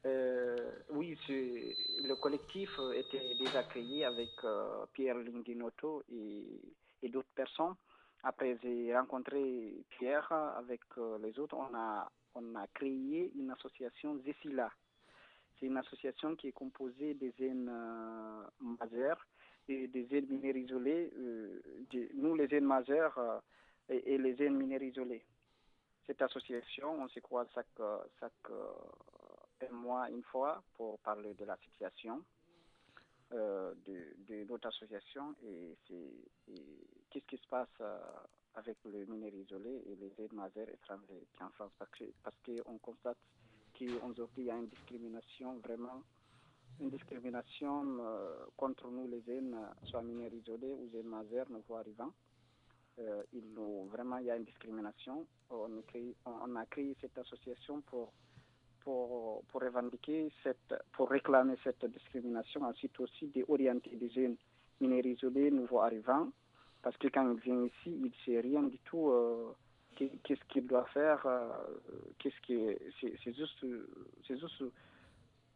[0.04, 7.74] Euh, oui, le collectif était déjà créé avec euh, Pierre Lindinotto et, d'autres personnes.
[8.22, 11.56] Après, j'ai rencontré Pierre avec euh, les autres.
[11.56, 14.70] On a, créé une association Zesila.
[15.58, 17.70] C'est une association qui est composée des jeunes
[18.60, 19.26] majeurs
[19.68, 21.60] et des zones minières isolées, euh,
[22.14, 23.38] nous les zones majeures euh,
[23.88, 25.24] et, les zones minières isolées.
[26.06, 28.50] Cette association, on se croise chaque
[29.62, 32.22] un mois, une fois, pour parler de la situation
[33.32, 35.76] euh, de, notre association et,
[37.10, 37.82] qu'est-ce qui se passe
[38.54, 41.72] avec le mineur isolé et les zones majeures étrangers qui en France?
[41.78, 43.18] Parce qu'on constate
[43.78, 46.02] qu'aujourd'hui, il y a une discrimination vraiment
[46.80, 52.12] une discrimination euh, contre nous les jeunes, soit mineurs isolés ou jeunes majeurs, nouveaux arrivants.
[52.98, 53.44] Euh, il
[53.90, 55.26] vraiment, il y a une discrimination.
[55.50, 55.70] On,
[56.26, 58.12] on, a créé cette association pour,
[58.84, 64.36] pour, revendiquer, cette, pour réclamer cette discrimination, ensuite aussi d'orienter des jeunes
[64.80, 66.28] mineurs isolés, nouveaux arrivants,
[66.82, 69.10] parce que quand ils viennent ici, ils ne savent rien du tout.
[69.10, 69.52] Euh,
[69.96, 71.26] qu'est-ce qu'ils doivent faire,
[72.18, 72.58] qu'est-ce qui
[73.00, 73.64] c'est juste,
[74.26, 74.62] c'est juste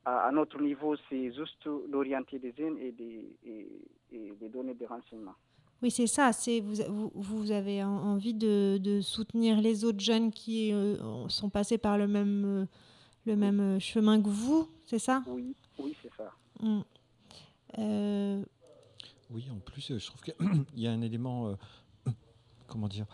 [0.04, 5.34] à, notre niveau, c'est juste d'orienter des jeunes et des, donner des renseignements.
[5.82, 6.32] Oui, c'est ça.
[6.32, 11.76] C'est vous, vous, avez envie de, de, soutenir les autres jeunes qui euh, sont passés
[11.76, 12.66] par le même, euh,
[13.26, 15.22] le même euh, chemin que vous, c'est ça?
[15.26, 16.32] Oui, oui, c'est ça.
[16.62, 16.84] Hum.
[19.30, 20.34] Oui, en plus, je trouve qu'il
[20.76, 21.56] y a un élément,
[22.66, 23.06] comment dire,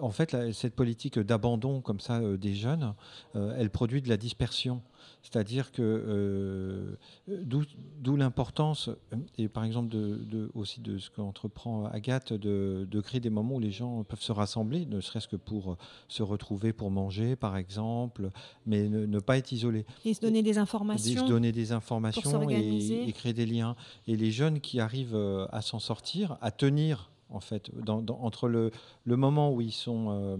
[0.00, 2.94] en fait, cette politique d'abandon comme ça des jeunes,
[3.34, 4.82] elle produit de la dispersion.
[5.22, 6.94] C'est-à-dire que euh,
[7.26, 8.90] d'où l'importance,
[9.38, 13.72] et par exemple de, aussi de ce qu'entreprend Agathe, de, créer des moments où les
[13.72, 15.76] gens peuvent se rassembler, ne serait-ce que pour
[16.08, 18.30] se retrouver pour manger, par exemple,
[18.66, 19.84] mais ne, pas être isolés.
[20.04, 21.22] Et se donner des informations.
[21.22, 23.74] se donner des informations et, créer des liens.
[24.06, 28.70] Et les jeunes qui arrivent euh, à s'en sortir, à tenir en fait, entre le,
[29.04, 30.36] moment où ils sont, euh,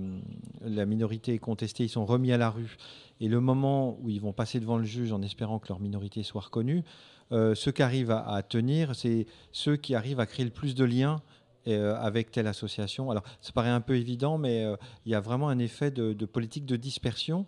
[0.63, 2.77] la minorité est contestée, ils sont remis à la rue,
[3.21, 6.23] et le moment où ils vont passer devant le juge en espérant que leur minorité
[6.23, 6.85] soit reconnue,
[7.33, 10.85] euh, ceux qui arrivent à, tenir, c'est ceux qui arrivent à créer le plus de
[10.85, 11.21] liens
[11.67, 13.11] euh, avec telle association.
[13.11, 14.65] Alors, ça paraît un peu évident, mais
[15.05, 17.47] il y a vraiment un effet de, politique de dispersion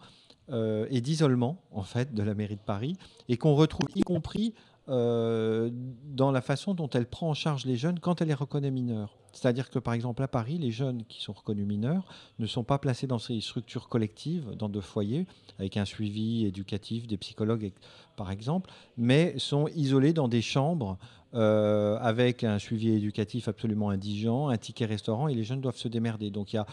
[0.50, 2.96] et d'isolement, en fait, de la mairie de Paris,
[3.28, 4.54] et qu'on retrouve y compris
[4.88, 9.18] dans la façon dont elle prend en charge les jeunes quand elle les reconnaît mineurs.
[9.32, 12.06] C'est-à-dire que, par exemple, à Paris, les jeunes qui sont reconnus mineurs
[12.38, 15.26] ne sont pas placés dans ces structures collectives, dans deux foyers,
[15.58, 17.72] avec un suivi éducatif, des psychologues,
[18.16, 20.98] par exemple, mais sont isolés dans des chambres
[21.34, 25.88] euh, avec un suivi éducatif absolument indigent, un ticket restaurant, et les jeunes doivent se
[25.88, 26.30] démerder.
[26.30, 26.66] Donc, il y a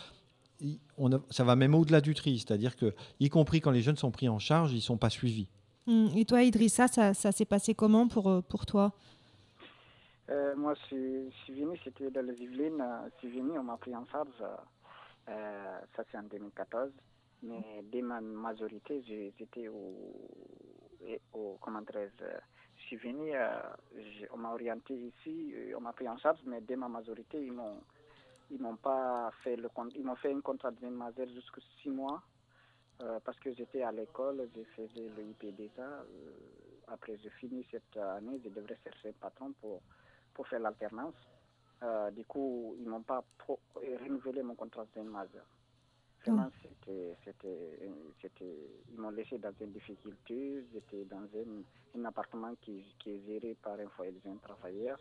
[1.30, 4.30] ça va même au-delà du tri, c'est-à-dire que, y compris quand les jeunes sont pris
[4.30, 5.47] en charge, ils ne sont pas suivis.
[5.88, 8.92] Hum, et toi, Idrissa, ça, s'est passé comment pour, euh, pour toi?
[10.32, 12.84] Euh, moi, je suis venu, c'était dans les Yvelines.
[13.14, 14.44] Je suis venu, on m'a pris en charge.
[15.30, 16.92] Euh, ça, c'est en 2014.
[17.44, 19.96] Mais dès ma majorité, j'étais au,
[21.34, 21.58] au.
[21.62, 23.60] Comment Je suis venu, euh,
[24.34, 27.82] on m'a orienté ici, on m'a pris en charge, mais dès ma majorité, ils m'ont.
[28.52, 32.22] Ils m'ont pas fait le ils m'ont fait un contrat de majeur jusqu'à six mois
[33.24, 36.06] parce que j'étais à l'école, je faisais le IPDSA.
[36.88, 39.82] après, j'ai fini cette année, je devrais chercher un patron pour
[40.36, 41.16] pour faire l'alternance.
[41.82, 43.24] Euh, du coup, ils m'ont pas
[44.04, 45.46] renouvelé mon contrat de majeur.
[46.24, 46.52] Vraiment, mm.
[46.62, 47.18] c'était,
[48.22, 48.58] c'était,
[48.91, 50.66] ils m'ont laissé dans une difficulté.
[50.74, 55.00] J'étais dans un, un appartement qui, qui, est géré par un foyer de travailleurs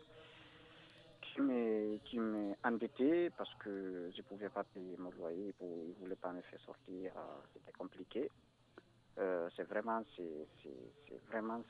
[1.35, 5.89] qui m'est qui m'est endetté parce que je ne pouvais pas payer mon loyer, ils
[5.89, 7.19] ne voulaient pas me faire sortir, euh,
[7.53, 8.29] c'était compliqué.
[9.17, 11.61] Euh, c'est vraiment, c'est vraiment,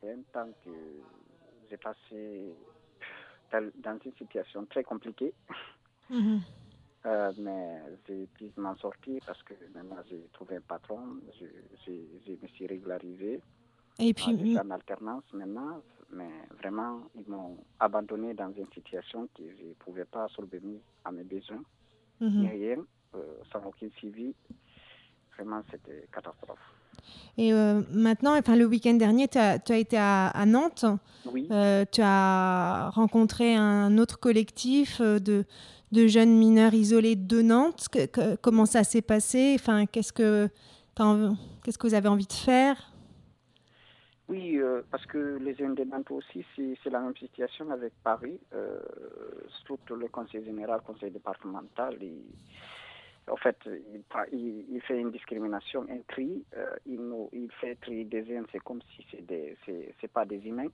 [0.00, 0.70] c'est un temps que
[1.70, 2.52] j'ai passé
[3.52, 5.32] dans dans une situation très compliquée.
[6.10, 6.40] Mhm.
[7.06, 11.46] Euh, mais j'ai pu m'en sortir parce que maintenant j'ai trouvé un patron, je,
[11.86, 11.92] je,
[12.26, 13.40] je me suis régularisé.
[14.00, 15.82] Et Ah, puis, suis en alternance maintenant,
[16.12, 16.28] mais
[16.62, 21.24] vraiment, ils m'ont abandonné dans une situation que je ne pouvais pas subvenir à mes
[21.24, 21.62] besoins,
[22.20, 22.40] Mhm.
[22.40, 22.76] ni rien,
[23.14, 23.18] euh,
[23.52, 24.34] sans aucun suivi.
[25.36, 26.58] Vraiment, c'était catastrophe.
[27.36, 30.84] Et euh, maintenant, enfin, le week-end dernier, tu as, as été à, à Nantes.
[31.32, 31.46] Oui.
[31.50, 35.44] Euh, tu as rencontré un autre collectif de,
[35.92, 37.86] de jeunes mineurs isolés de Nantes.
[37.90, 39.54] Que- que- comment ça s'est passé?
[39.58, 40.48] Enfin, qu'est-ce que
[41.86, 42.92] vous avez envie de faire?
[44.28, 45.56] Oui, euh, parce que les
[45.86, 48.78] Nantes aussi, c'est la même situation avec Paris, euh,
[49.90, 51.96] le conseil général, conseil départemental.
[53.30, 53.56] en fait,
[54.32, 56.44] il, fait une discrimination, un tri.
[56.58, 59.06] euh, il, fait tri des jeunes, c'est comme si
[59.98, 60.68] c'est pas des humains.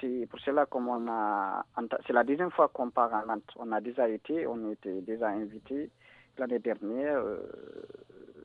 [0.00, 1.64] C'est pour cela comme on a,
[2.06, 3.52] c'est la deuxième fois qu'on part à Nantes.
[3.56, 5.90] On a déjà été, on était déjà invités.
[6.38, 7.38] L'année dernière, euh,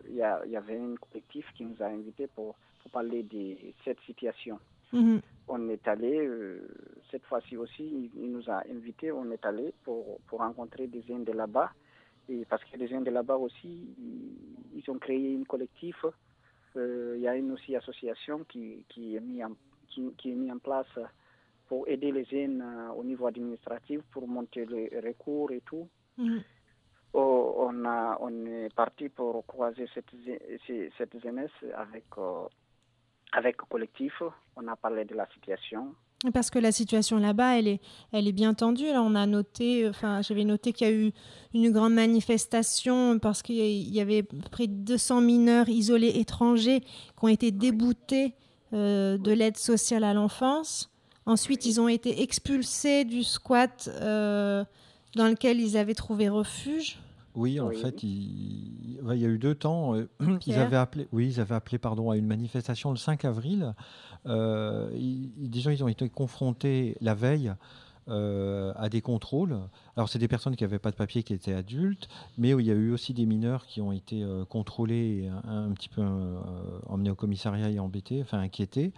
[0.07, 2.55] il y, y avait un collectif qui nous a invités pour,
[2.87, 4.59] pour parler de cette situation.
[4.93, 5.21] Mhm.
[5.49, 6.67] On est allé, euh,
[7.11, 11.23] cette fois-ci aussi, il, nous a invités, on est allé pour, pour rencontrer des jeunes
[11.23, 11.71] de là-bas.
[12.29, 16.05] Et parce que les jeunes de là-bas aussi, ils, ils ont créé un collectif.
[16.75, 19.51] Euh, il y a une aussi association qui, qui, est mis en,
[19.87, 20.87] qui, qui est mise en place
[21.67, 25.87] pour aider les jeunes euh, au niveau administratif, pour monter les recours et tout.
[26.17, 26.41] Mhm.
[27.13, 30.11] Oh, on, a, on est parti pour croiser cette,
[30.97, 32.05] cette jeunesse avec,
[33.31, 34.21] avec le collectif.
[34.55, 35.93] On a parlé de la situation.
[36.33, 38.87] Parce que la situation là-bas, elle est, elle est bien tendue.
[38.87, 41.11] Là, on a noté, enfin, j'avais noté qu'il y a eu
[41.53, 47.23] une grande manifestation parce qu'il y y avait près de 200 mineurs isolés étrangers qui
[47.23, 48.33] ont été déboutés
[48.73, 50.91] euh, de l'aide sociale à l'enfance.
[51.27, 54.65] Ensuite, ils ont été expulsés du squat euh,
[55.15, 56.97] dans lequel ils avaient trouvé refuge.
[57.37, 57.77] Oui, en Oui.
[57.77, 58.97] fait, il...
[59.03, 59.95] y a eu deux temps.
[59.95, 63.23] euh, Ils Pierre avaient appelé, oui, ils avaient appelé pardon, à une manifestation le 5
[63.25, 63.73] avril.
[64.25, 67.53] Euh, ils- ils- déjà, ils ont été confrontés la veille
[68.09, 69.57] euh, à des contrôles.
[69.97, 72.07] Alors, c'est des personnes qui n'avaient pas de papier, qui étaient adultes,
[72.37, 75.27] mais où il y a eu aussi des mineurs qui ont été euh, contrôlés et
[75.27, 76.39] un, un petit peu euh,
[76.87, 78.93] emmenés au commissariat et embêtés, enfin inquiétés.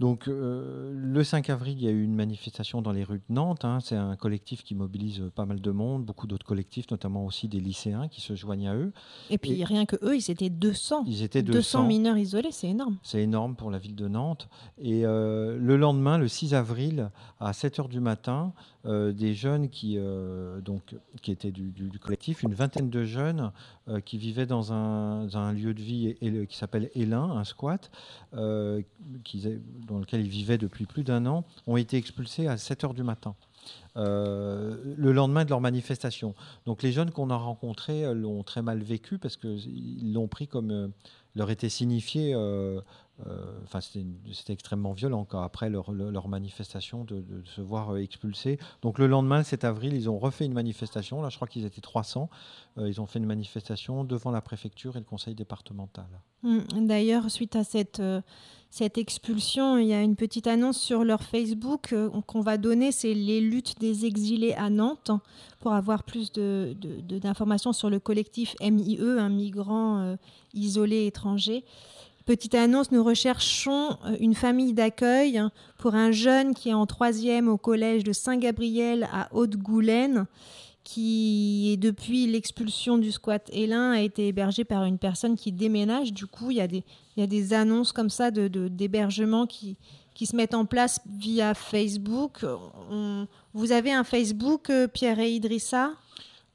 [0.00, 3.34] Donc, euh, le 5 avril, il y a eu une manifestation dans les rues de
[3.34, 3.66] Nantes.
[3.66, 3.80] hein.
[3.82, 7.60] C'est un collectif qui mobilise pas mal de monde, beaucoup d'autres collectifs, notamment aussi des
[7.60, 8.92] lycéens qui se joignent à eux.
[9.28, 11.04] Et puis, rien que eux, ils étaient 200.
[11.06, 11.86] Ils étaient 200 200.
[11.86, 12.96] mineurs isolés, c'est énorme.
[13.02, 14.48] C'est énorme pour la ville de Nantes.
[14.78, 18.54] Et euh, le lendemain, le 6 avril, à 7 h du matin,
[18.86, 23.04] euh, des jeunes qui, euh, donc, qui étaient du, du- du collectif, une vingtaine de
[23.04, 23.52] jeunes
[23.88, 26.16] euh, qui vivaient dans un, dans un lieu de vie
[26.48, 27.90] qui s'appelle Élin, un squat,
[28.32, 28.80] euh,
[29.24, 29.60] qu'ils-
[29.90, 33.02] dans lequel ils vivaient depuis plus d'un an, ont été expulsés à 7 h du
[33.02, 33.34] matin.
[33.96, 36.34] euh, le lendemain de leur manifestation.
[36.64, 40.46] Donc les jeunes qu'on a rencontrés euh, l'ont très mal vécu parce qu'ils l'ont pris
[40.48, 40.88] comme euh,
[41.34, 42.34] leur était signifié,
[43.64, 48.58] enfin c'était extrêmement violent quoi, après leur, leur- manifestation de, se voir expulsés.
[48.82, 51.64] Donc le lendemain, le 7 avril, ils ont refait une manifestation, là je crois qu'ils
[51.64, 52.28] étaient 300,
[52.78, 56.08] Euh, ils ont fait une manifestation devant la préfecture et le conseil départemental.
[56.42, 56.86] Mm.
[56.88, 58.02] D'ailleurs, suite à cette,
[58.70, 62.92] cette expulsion, il y a une petite annonce sur leur Facebook euh, qu'on va donner,
[62.92, 65.10] c'est les luttes des exilés à Nantes,
[65.58, 70.16] pour avoir plus de- de- de- d'informations sur le collectif MIE, un migrant euh,
[70.54, 71.64] isolé étranger.
[72.26, 75.42] Petite annonce, nous recherchons euh, une famille d'accueil
[75.78, 80.26] pour un jeune qui est en troisième au collège de Saint-Gabriel à Haute-Goulaine
[80.84, 86.12] qui, depuis l'expulsion du squat Hélin, a été hébergé par une personne qui déménage.
[86.12, 89.76] Du coup, il y a des, annonces comme ça de, de- d'hébergement qui,
[90.14, 92.44] qui se mettent en place via Facebook.
[93.52, 95.92] Vous avez un Facebook, euh, Pierre et Idrissa?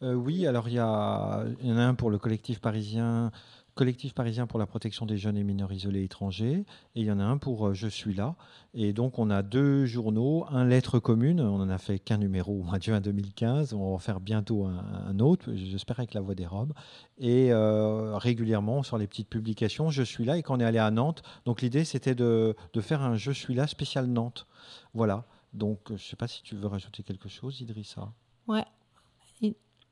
[0.03, 3.31] Euh, oui, alors il y, il y en a un pour le collectif parisien,
[3.75, 6.65] collectif parisien pour la protection des jeunes et mineurs isolés étrangers,
[6.95, 8.35] et il y en a un pour euh, Je suis là.
[8.73, 12.53] Et donc on a deux journaux, un lettre commune, on en a fait qu'un numéro
[12.53, 16.13] au mois de juin 2015, on va en faire bientôt un, un autre, j'espère avec
[16.13, 16.73] la voix des robes,
[17.17, 20.79] et euh, régulièrement sur les petites publications, Je suis là, et quand on est allé
[20.79, 24.47] à Nantes, donc l'idée c'était de, de faire un Je suis là spécial Nantes.
[24.93, 28.13] Voilà, donc je ne sais pas si tu veux rajouter quelque chose, Idrissa.
[28.47, 28.63] Ouais.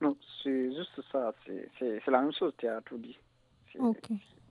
[0.04, 1.34] Non, c'est juste ça.
[1.80, 3.18] C'est la même chose, tu as tout dit.
[3.80, 4.10] Ok.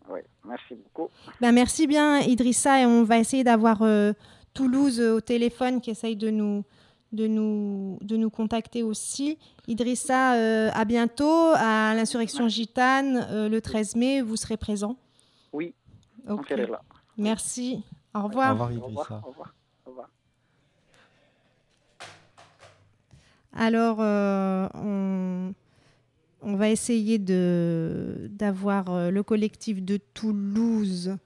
[0.09, 1.09] Oui, merci beaucoup.
[1.41, 2.83] Ben, merci bien, Idrissa.
[2.83, 4.13] Et on va essayer d'avoir euh,
[4.53, 6.65] Toulouse euh, au téléphone qui essaye de nous,
[7.13, 9.39] de nous, de nous contacter aussi.
[9.69, 14.21] Idrissa, euh, à bientôt à l'insurrection gitane euh, le 13 mai.
[14.23, 14.97] Vous serez présent
[15.53, 15.75] Oui,
[16.29, 16.41] Ok.
[16.41, 16.83] on serait là.
[17.17, 17.85] Merci.
[18.15, 18.51] Au revoir.
[18.61, 18.89] Au revoir, Au Idrissa.
[18.89, 19.23] revoir.
[19.25, 19.55] Au revoir.
[19.87, 20.09] Au revoir.
[23.55, 25.53] Alors, euh, on,
[26.43, 31.17] on va essayer de- d'avoir euh, le collectif de Toulouse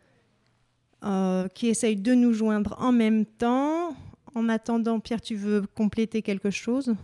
[1.05, 3.95] euh, qui essaye de nous joindre en même temps.
[4.35, 6.95] En attendant, Pierre, tu veux compléter quelque chose?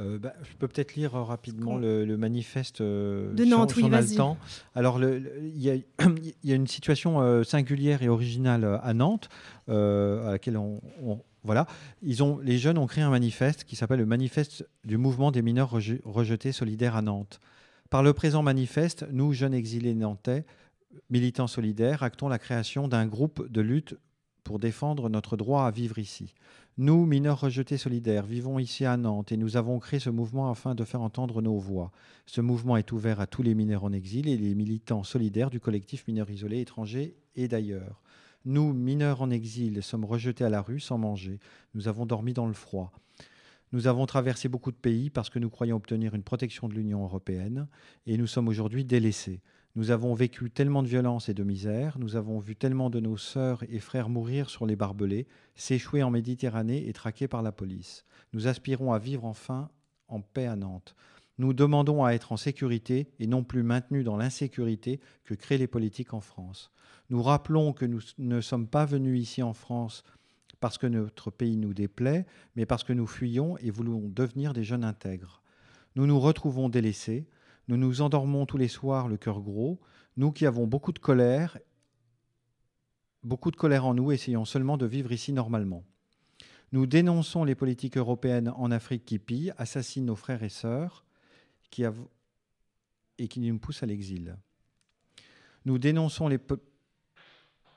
[0.00, 3.84] Euh, bah, je peux peut-être lire rapidement le, le manifeste euh, De Nantes, si oui,
[3.84, 4.16] on a le vas-y.
[4.16, 4.36] temps.
[4.74, 5.74] Alors, il y, a-
[6.42, 9.28] il y a une situation singulière et originale à Nantes,
[9.68, 11.66] à laquelle on, on- voilà.
[12.02, 16.00] Les jeunes ont créé un manifeste qui s'appelle le manifeste du mouvement des mineurs reje-
[16.04, 17.40] rejetés solidaires à Nantes.
[17.90, 20.44] Par le présent manifeste, nous, jeunes exilés nantais,
[21.10, 23.96] militants solidaires, actons la création d'un groupe de lutte
[24.42, 26.34] pour défendre notre droit à vivre ici.
[26.76, 30.74] Nous, mineurs rejetés solidaires, vivons ici à Nantes et nous avons créé ce mouvement afin
[30.74, 31.92] de faire entendre nos voix.
[32.26, 35.60] Ce mouvement est ouvert à tous les mineurs en exil et les militants solidaires du
[35.60, 38.02] collectif mineurs isolés étrangers et d'ailleurs.
[38.46, 41.40] Nous, mineurs en exil, sommes rejetés à la rue sans manger.
[41.72, 42.92] Nous avons dormi dans le froid.
[43.72, 47.02] Nous avons traversé beaucoup de pays parce que nous croyons obtenir une protection de l'Union
[47.02, 47.68] européenne
[48.06, 49.40] et nous sommes aujourd'hui délaissés.
[49.76, 53.16] Nous avons vécu tellement de violence et de misère, nous avons vu tellement de nos
[53.16, 55.26] sœurs et frères mourir sur les barbelés,
[55.56, 58.04] s'échouer en Méditerranée et traqués par la police.
[58.34, 59.70] Nous aspirons à vivre enfin
[60.06, 60.94] en paix à Nantes.
[61.38, 65.66] Nous demandons à être en sécurité et non plus maintenus dans l'insécurité que créent les
[65.66, 66.70] politiques en France.
[67.10, 70.04] Nous rappelons que nous ne sommes pas venus ici en France
[70.60, 72.26] parce que notre pays nous déplaît,
[72.56, 75.42] mais parce que nous fuyons et voulons devenir des jeunes intègres.
[75.96, 77.26] Nous nous retrouvons délaissés,
[77.68, 79.80] nous nous endormons tous les soirs le cœur gros,
[80.16, 81.58] nous qui avons beaucoup de colère,
[83.22, 85.84] beaucoup de colère en nous, essayons seulement de vivre ici normalement.
[86.72, 91.04] Nous dénonçons les politiques européennes en Afrique qui pillent, assassinent nos frères et sœurs
[93.18, 94.36] et qui nous poussent à l'exil.
[95.64, 96.38] Nous dénonçons les,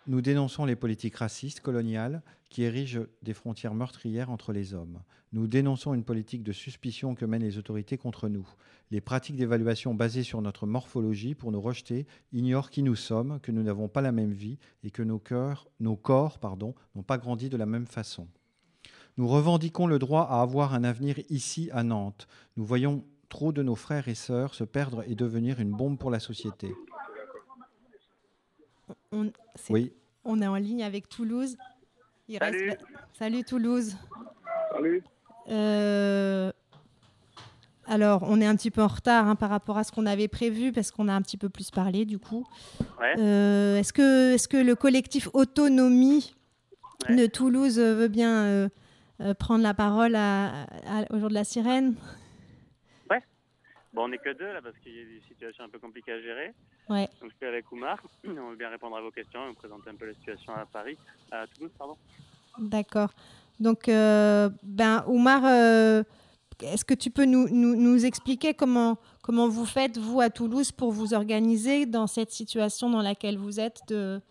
[0.08, 5.02] nous dénonçons les politiques racistes, coloniales, qui érigent des frontières meurtrières entre les hommes.
[5.34, 8.48] Nous dénonçons une politique de suspicion que mènent les autorités contre nous.
[8.90, 13.52] Les pratiques d'évaluation basées sur notre morphologie pour nous rejeter ignorent qui nous sommes, que
[13.52, 16.40] nous n'avons pas la même vie et que nos, cœurs, nos corps
[16.96, 18.28] n'ont pas grandi de la même façon.
[19.18, 22.28] Nous revendiquons le droit à avoir un avenir ici à Nantes.
[22.56, 26.12] Nous voyons trop de nos frères et sœurs se perdre et devenir une bombe pour
[26.12, 26.74] la société.
[29.12, 29.94] On, c'est- Oui.
[30.26, 31.58] on est en ligne avec Toulouse.
[32.28, 32.70] Il Salut.
[32.70, 32.82] reste-
[33.14, 33.96] Salut Toulouse.
[34.74, 35.04] Salut.
[35.50, 36.52] Euh,
[37.90, 40.28] Alors, on est un petit peu en retard hein, par rapport à ce qu'on avait
[40.28, 42.46] prévu parce qu'on a un petit peu plus parlé du coup.
[43.00, 43.14] Ouais.
[43.18, 46.36] Euh, est-ce que, est que le collectif Autonomie
[47.08, 48.70] de Toulouse veut bien euh,
[49.22, 51.96] euh, prendre la parole à- à- au jour de la sirène?
[53.10, 53.24] Ouais.
[53.94, 56.12] Bon, on n'est que deux là parce qu'il y a des situations un peu compliquées
[56.12, 56.54] à gérer.
[56.90, 57.10] Ouais.
[57.22, 58.02] Donc je suis avec Oumar.
[58.28, 60.66] On veut bien répondre à vos questions et vous présenter un peu la situation à
[60.66, 60.98] Paris,
[61.32, 61.98] à Toulouse, pardon.
[62.60, 63.10] D'accord.
[63.60, 66.04] Donc, euh, ben, Oumar, euh,
[66.62, 70.72] est-ce que tu peux nous, nous, nous expliquer comment, comment vous faites, vous, à Toulouse,
[70.72, 74.22] pour vous organiser dans cette situation dans laquelle vous êtes, de,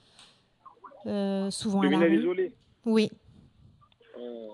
[1.06, 2.18] euh, souvent à la rue?
[2.20, 2.52] isolés.
[2.84, 3.10] Oui.
[4.18, 4.48] Euh,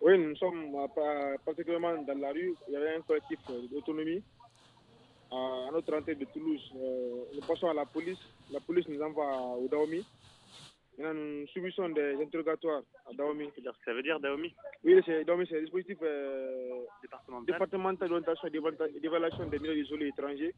[0.00, 0.72] Oui, nous sommes
[1.44, 2.54] particulièrement dans la rue.
[2.68, 3.38] Il y avait un collectif
[3.72, 4.22] d'autonomie
[5.30, 6.72] à notre entrée de Toulouse.
[6.76, 8.18] Euh, nous passons à la police.
[8.52, 10.04] La police nous envoie au Daomi.
[10.98, 13.48] Maintenant, nous subissons des interrogatoires à Daomi.
[13.54, 14.54] C'est-à-dire ce que ça veut dire, Daomi
[14.84, 16.80] Oui, c'est Daomi, c'est un dispositif euh,
[17.46, 18.08] Départemental.
[18.08, 20.54] d'orientation et d'évaluation- des mineurs isolés étrangers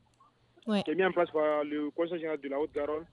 [0.66, 0.82] Ouais.
[0.82, 3.06] qui est mis en place par le Conseil général de la Haute-Garonne,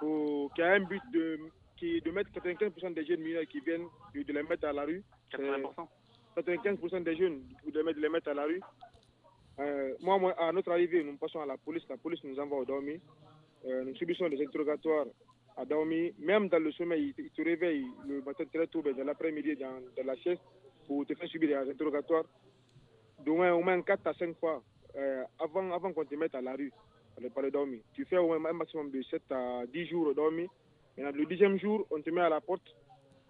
[0.00, 1.38] pour- qui a un but de,
[1.76, 4.72] qui est de mettre 95% des jeunes mineurs qui viennent, de, de les mettre à
[4.72, 5.02] la rue.
[5.30, 5.88] 80%
[6.36, 8.60] 95% des jeunes, de les mettre à la rue.
[9.60, 11.84] Euh, moi, à notre arrivée, nous passons à la police.
[11.88, 13.00] La police nous envoie au Daomi.
[13.66, 15.06] Euh, nous subissons des interrogatoires
[15.56, 16.12] à Daomi.
[16.18, 19.56] Même dans le sommeil, il, il te réveille le matin très tôt, ben, dans l'après-midi,
[19.56, 20.42] dans, la sieste,
[20.86, 22.24] pour te faire subir des interrogatoires
[23.26, 24.62] au moins 4 à 5 fois
[24.96, 26.72] euh, avant, avant qu'on te mette à la rue,
[27.34, 27.80] par le, Daomi.
[27.92, 30.46] Tu fais au moins un maximum de 7 à 10 jours au Daomi.
[30.96, 32.74] Maintenant, le dixième jour, on te met à la porte.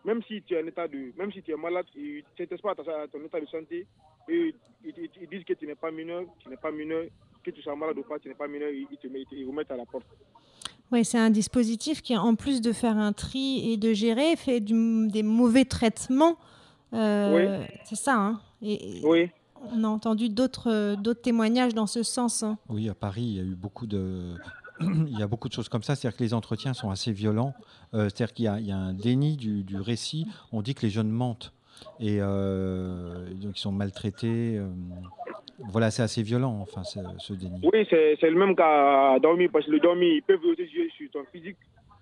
[0.05, 2.73] Même si tu es en état de, même si tu es malade, ils ne pas
[2.73, 3.87] à ton état de santé.
[4.29, 4.55] Et
[4.85, 7.05] ils, ils- ils disent que tu n'es pas mineur, tu n'es pas mineur,
[7.43, 9.53] que tu sois malade ou pas, tu n'es pas mineur, ils, ils te, ils vous
[9.53, 10.07] mettent à la porte.
[10.93, 14.61] Oui, c'est un dispositif qui, en plus de faire un tri et de gérer, fait
[14.61, 16.37] du- des mauvais traitements.
[16.93, 19.31] Euh, C'est ça, hein et, Oui.
[19.73, 22.43] On a entendu d'autres euh, témoignages dans ce sens.
[22.43, 22.59] hein.
[22.69, 24.35] Oui, à Paris, il y a eu beaucoup de,
[24.81, 25.97] il y a beaucoup de choses comme ça.
[25.97, 27.55] C'est-à-dire que les entretiens sont assez violents.
[27.95, 30.27] Euh, c'est-à-dire qu'il y, a- il y a un déni du, du récit.
[30.53, 31.53] On dit que les jeunes mentent
[32.01, 34.59] et euh, donc ils sont maltraités.
[34.59, 34.69] euh,
[35.71, 37.61] voilà, c'est assez violent, enfin, ce, déni.
[37.73, 40.69] Oui, c'est c'est le même cas à Dormi, parce que le Dormi, ils peuvent aussi
[40.69, 41.57] jouer sur ton physique.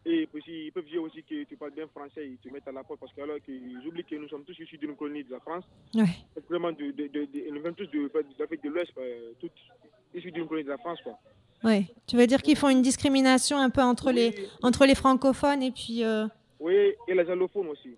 [0.05, 2.73] Et aussi, ils peuvent jouer aussi que tu parles bien français, ils te mettent à
[2.73, 5.31] la porte, parce que alors qu'ils oublient que nous sommes tous issus d'une colonie de
[5.31, 5.63] la France.
[5.95, 6.07] Ouais.
[6.35, 9.31] C'est Vraiment, de, de, de, de- nous venons tous de, de l'Afrique de l'Ouest, euh,
[9.41, 9.51] tous
[10.13, 10.99] issus d'une colonie de la France.
[11.05, 11.17] Quoi.
[11.63, 11.85] Ouais.
[12.09, 15.71] Tu veux dire qu'ils font une discrimination un peu entre, les, entre les francophones et
[15.71, 16.03] puis.
[16.03, 16.27] euh,
[16.59, 16.75] Oui,
[17.07, 17.95] et les allophones aussi.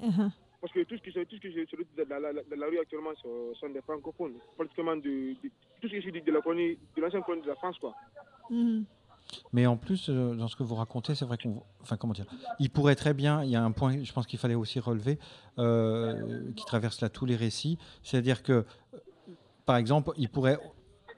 [0.00, 0.30] uh-huh.
[0.60, 2.78] Parce que tout ce qui se, tout ce qui dans la, la- dans la rue
[2.78, 5.48] actuellement sont, sont des francophones, pratiquement de, de,
[5.80, 7.78] tout ce qui est de, de la colonie, de l'ancienne colonie de la France.
[7.78, 7.94] Quoi.
[8.50, 8.84] Mhm.
[9.52, 11.62] Mais en plus, euh, dans ce que vous racontez, c'est vrai qu'on.
[11.82, 12.26] Enfin, comment dire
[12.58, 13.44] Il pourrait très bien.
[13.44, 15.18] Il y a un point, je pense qu'il fallait aussi relever,
[15.58, 17.78] euh, qui traverse là tous les récits.
[18.02, 18.64] C'est-à-dire que,
[19.66, 20.58] par exemple, il pourrait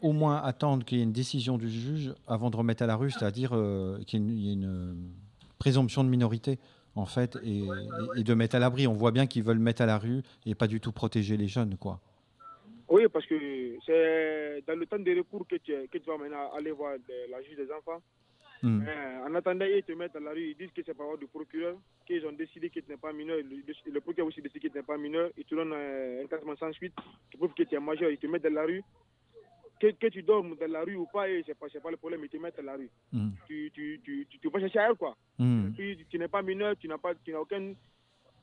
[0.02, 2.96] au moins attendre qu'il y ait une décision du juge avant de remettre à la
[2.96, 5.12] rue, c'est-à-dire euh, qu'il y ait une,
[5.58, 6.58] présomption de minorité,
[6.96, 7.62] en fait, et,
[8.22, 8.86] de mettre à l'abri.
[8.86, 11.48] On voit bien qu'ils veulent mettre à la rue et pas du tout protéger les
[11.48, 12.00] jeunes, quoi.
[12.88, 13.36] Oui, parce que
[13.86, 16.94] c'est dans le temps des recours que tu, que tu vas maintenant aller voir
[17.30, 18.02] la juge des enfants.
[18.62, 18.82] Hmm.
[18.86, 21.20] Euh, en attendant, ils te mettent dans la rue, ils disent que c'est par ordre
[21.20, 24.60] du procureur, qu'ils ont décidé que tu n'es pas mineur, le, le- procureur aussi décide
[24.60, 26.92] que tu n'es pas mineur, ils te donnent euh, un classement sans suite
[27.30, 28.82] qui prouve que tu es majeur, ils te mettent dans la rue.
[29.80, 31.96] Que, que tu dormes dans la rue ou pas, et c'est pas, c'est pas le
[31.96, 32.90] problème, ils te mettent dans la rue.
[33.12, 33.30] Hmm.
[33.46, 35.16] Tu, tu, tu, tu, tu vas chercher à elle, quoi.
[35.38, 35.70] Hmm.
[35.76, 37.72] Puis, tu n'es pas mineur, tu n'as pas, tu n'as aucun,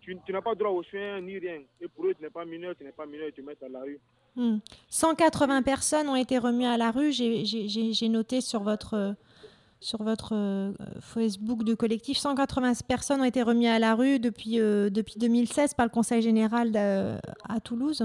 [0.01, 1.59] tu, tu n'as pas droit aux soins ni rien.
[1.79, 3.71] Et pour eux, tu n'es pas mineur, tu n'es pas mineur, ils te mettent dans
[3.71, 3.99] la rue.
[4.35, 4.57] Hmm.
[4.89, 7.11] 180 personnes ont été remises à la rue.
[7.11, 9.15] J'ai- J'ai j'ai- j'ai noté sur votre,
[9.79, 10.71] sur votre euh,
[11.01, 15.75] Facebook de collectif, 180 personnes ont été remises à la rue depuis, euh, depuis 2016
[15.75, 18.03] par le Conseil général à Toulouse.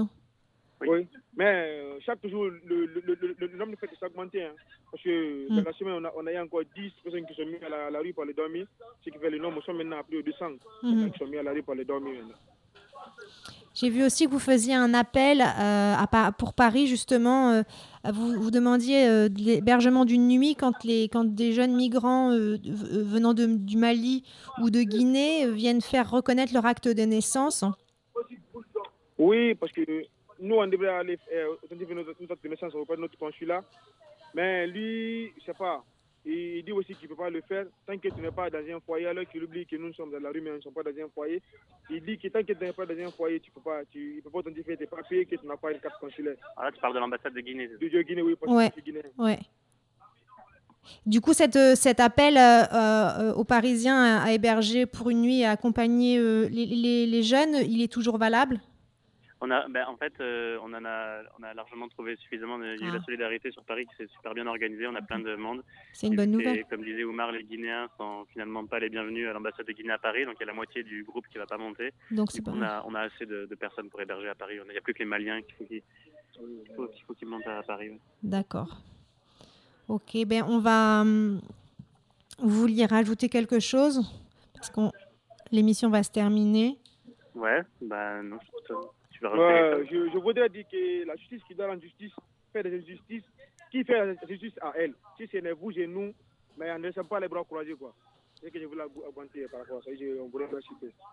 [0.81, 1.07] Oui.
[1.35, 3.01] Mais euh, chaque jour, le, le,
[3.39, 4.43] le, nombre de faits s'augmenter.
[4.43, 4.51] Hein.
[4.91, 5.55] Parce que Mm.
[5.55, 7.69] dans la semaine, on a, on a eu encore 10 personnes qui sont mises à
[7.69, 8.67] la, à la rue pour les dormir.
[9.03, 10.45] Ce qui fait le nombre, sont maintenant à plus de 200
[10.83, 11.11] Mhm.
[11.11, 12.13] qui sont mis à la rue pour les dormir.
[12.21, 12.35] maintenant.
[13.73, 17.49] J'ai vu aussi que vous faisiez un appel euh, à pour Paris, justement.
[17.49, 17.63] euh,
[18.11, 23.33] vous, vous demandiez euh, de l'hébergement d'une nuit quand, les, quand des jeunes migrants venant
[23.33, 24.23] de- du Mali
[24.61, 27.65] ou de Guinée viennent faire reconnaître leur acte de naissance.
[29.17, 29.81] Oui, parce que
[30.43, 33.61] nous, on devrait aller euh, authentifier notre, notre de naissance auprès de notre consulat.
[34.35, 35.83] Mais lui, je sais pas.
[36.25, 38.59] Il dit aussi qu'il ne peut pas le faire tant que tu n'es pas dans
[38.59, 40.73] un foyer, alors qu'il oublie que nous sommes dans la rue, mais nous ne sommes
[40.73, 41.41] pas dans un foyer.
[41.89, 43.81] Il dit que tant que tu n'es pas dans un foyer, tu ne peux pas,
[43.91, 46.35] tu, il peut pas authentifier tes papiers, que tu n'as pas une carte consulaire.
[46.55, 47.67] Ah, là, tu parles de l'ambassade de Guinée.
[47.67, 49.03] De, de Guinée, oui, parce que Ouais, je suis guinéen.
[49.17, 49.39] ouais.
[51.05, 55.21] Du coup, cette, euh, cet appel euh, euh, aux Parisiens à, à héberger pour une
[55.21, 58.59] nuit et à accompagner euh, les, les- les jeunes, il est toujours valable?
[59.45, 62.57] On a, ben, en fait, euh, on en a, on a largement trouvé suffisamment.
[62.57, 62.97] de- Il y a eu Ah.
[62.99, 64.87] la solidarité sur Paris qui s'est super bien organisée.
[64.87, 65.63] On a plein de monde.
[65.91, 66.65] C'est une bonne Et nouvelle.
[66.69, 69.97] comme disait Oumar, les Guinéens sont finalement pas les bienvenus à l'ambassade de Guinée à
[69.97, 70.23] Paris.
[70.23, 71.91] Donc il y a la moitié du groupe qui va pas monter.
[72.11, 74.55] Donc, c'est on a, on a assez de, de personnes pour héberger à Paris.
[74.65, 75.81] Il n'y a plus que les Maliens qu'il
[77.05, 77.89] faut qu'ils montent à Paris.
[77.89, 77.99] ouais.
[78.23, 78.77] D'accord.
[79.89, 81.01] Ok, ben on va.
[81.01, 81.41] hum,
[82.39, 84.01] Vous vouliez rajouter quelque chose?
[84.53, 84.79] Parce que
[85.51, 86.79] l'émission va se terminer.
[87.35, 88.37] Ouais, bah non,
[88.69, 88.73] je-
[89.31, 92.11] Ouais, je, je voudrais dire que la justice qui doit rendre justice
[92.51, 93.23] fait des injustices.
[93.71, 96.13] Qui fait la justice à elle Si ce n'est vous et nous,
[96.57, 97.73] mais on ne laisse pas les bras croisés.
[97.73, 97.93] quoi.
[98.39, 99.91] C'est ce que je voulais augmenter par rapport à ça.
[99.99, 100.45] Je, on voulait.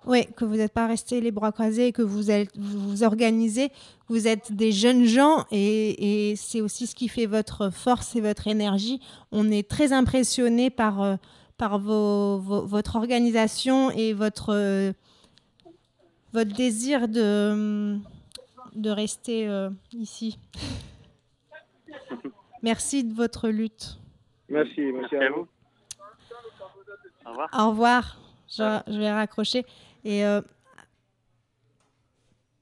[0.07, 3.03] Oui, que vous n'êtes pas restés les bras croisés et que vous êtes, vous vous
[3.05, 3.71] organisez.
[4.09, 8.21] Vous êtes des jeunes gens et, et c'est aussi ce qui fait votre force et
[8.21, 9.01] votre énergie.
[9.31, 11.15] On est très impressionné par, euh,
[11.57, 14.93] par vos, vos- votre organisation et votre, euh,
[16.33, 17.99] votre désir de,
[18.74, 20.39] de rester euh, ici.
[22.62, 23.99] Merci de votre lutte.
[24.49, 25.47] Merci, merci, à vous.
[27.24, 27.49] Au revoir.
[27.55, 28.18] Au revoir.
[28.49, 29.64] Je, je vais raccrocher.
[30.05, 30.43] Et euh,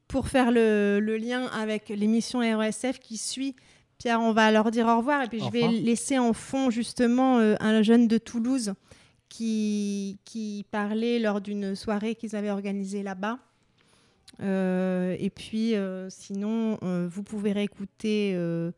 [0.07, 3.57] pour faire le, le lien avec l'émission RSF qui suit,
[3.99, 5.23] Pierre, on va leur dire au revoir.
[5.23, 8.75] Et puis je vais laisser en fond justement euh, un jeune de Toulouse
[9.29, 13.39] qui, qui parlait lors d'une soirée qu'ils avaient organisée là-bas.
[14.41, 18.73] Euh, et puis, euh, sinon, euh, vous pouvez réécouter euh,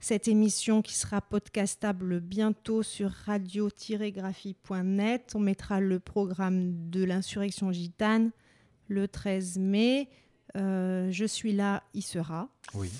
[0.00, 5.32] cette émission qui sera podcastable bientôt sur radio-graphie.net.
[5.34, 8.30] On mettra le programme de l'insurrection gitane
[8.88, 10.08] le 13 mai.
[10.56, 12.48] Euh, je suis là, il sera.
[12.74, 12.90] Oui.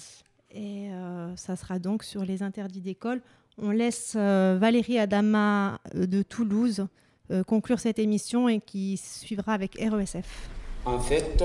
[0.50, 3.20] Et euh, ça sera donc sur les interdits d'école.
[3.58, 6.86] On laisse euh, Valérie Adama euh, de Toulouse
[7.30, 10.48] euh, conclure cette émission et qui suivra avec RESF.
[10.84, 11.42] En fait,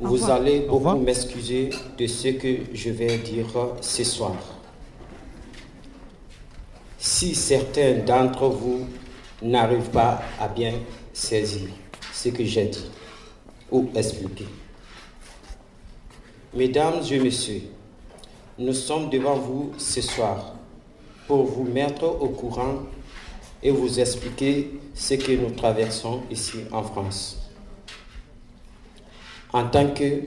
[0.00, 3.46] vous allez beaucoup m'excuser de ce que je vais dire
[3.80, 4.36] ce soir.
[6.98, 8.86] si certains d'entre vous
[9.40, 10.74] n'arrivent pas à bien
[11.12, 11.68] saisir
[12.12, 12.90] ce que j'ai dit
[13.70, 14.46] ou expliqué.
[16.54, 17.62] Mesdames et messieurs,
[18.58, 20.54] nous sommes devant vous ce soir
[21.28, 22.82] pour vous mettre au courant
[23.62, 27.47] et vous expliquer ce que nous traversons ici en France.
[29.52, 30.24] En tant que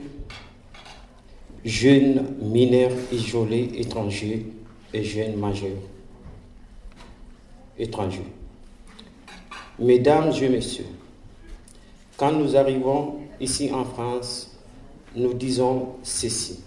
[1.64, 4.46] jeunes mineurs isolés étrangers
[4.92, 5.78] et jeunes majeurs
[7.78, 8.26] étrangers.
[9.78, 10.86] Mesdames et messieurs,
[12.16, 14.56] quand nous arrivons ici en France,
[15.14, 16.60] nous disons ceci.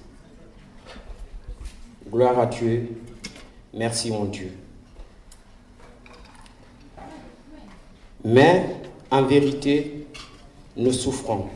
[2.09, 2.89] Gloire à Dieu,
[3.73, 4.51] merci mon Dieu.
[8.23, 8.65] Mais
[9.11, 10.07] en vérité,
[10.75, 11.47] nous souffrons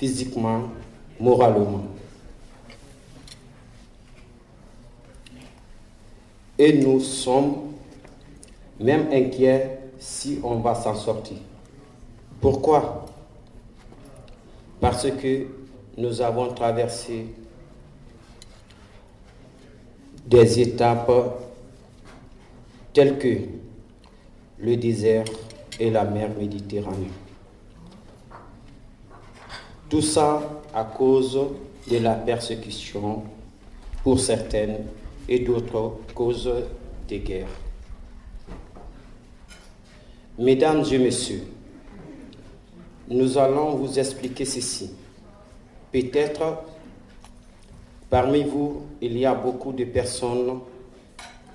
[0.00, 0.62] physiquement,
[1.20, 1.82] moralement.
[6.58, 7.74] Et nous sommes
[8.78, 11.36] même inquiets si on va s'en sortir.
[12.40, 13.04] Pourquoi?
[14.80, 15.46] Parce que
[15.98, 17.26] nous avons traversé
[20.24, 21.12] des étapes
[22.94, 23.36] telles que
[24.58, 25.26] le désert
[25.78, 27.10] et la mer Méditerranée.
[29.90, 30.40] Tout ça
[30.72, 31.36] à cause
[31.90, 33.24] de la persécution
[34.04, 34.84] pour certaines
[35.28, 36.48] et d'autres causes
[37.08, 37.48] des guerres.
[40.38, 41.42] Mesdames et messieurs,
[43.08, 44.92] nous allons vous expliquer ceci.
[45.90, 46.62] Peut-être
[48.08, 50.60] parmi vous, il y a beaucoup de personnes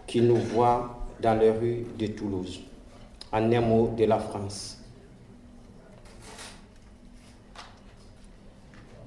[0.06, 2.60] qui nous voient dans les rues de Toulouse,
[3.32, 4.75] en un mot de la France.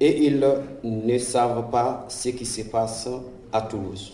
[0.00, 0.44] Et ils
[0.84, 3.08] ne savent pas ce qui se passe
[3.52, 4.12] à Toulouse.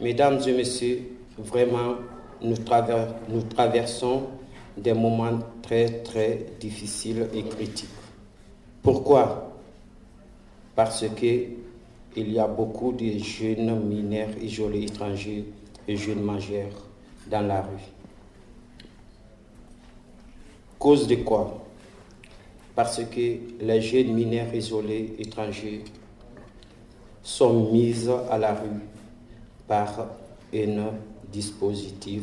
[0.00, 1.02] Mesdames et messieurs,
[1.38, 1.94] vraiment,
[2.40, 4.24] nous, traversons
[4.76, 7.88] des moments très très difficiles et critiques.
[8.82, 9.52] Pourquoi?
[10.74, 11.46] Parce que
[12.14, 15.46] il y a beaucoup de jeunes mineurs isolés étrangers
[15.88, 16.88] et jeunes majeurs
[17.30, 17.68] dans la rue.
[20.78, 21.61] Cause de quoi?
[22.74, 25.84] Parce que les jeunes mineurs isolés étrangers
[27.22, 28.80] sont mis à la rue
[29.68, 30.06] par
[30.54, 30.90] un
[31.30, 32.22] dispositif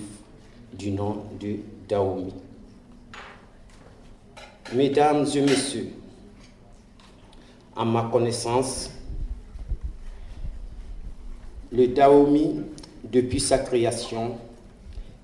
[0.73, 2.33] du nom de Daomi.
[4.73, 5.89] Mesdames et messieurs,
[7.75, 8.91] à ma connaissance,
[11.71, 12.61] le Daomi,
[13.03, 14.37] depuis sa création,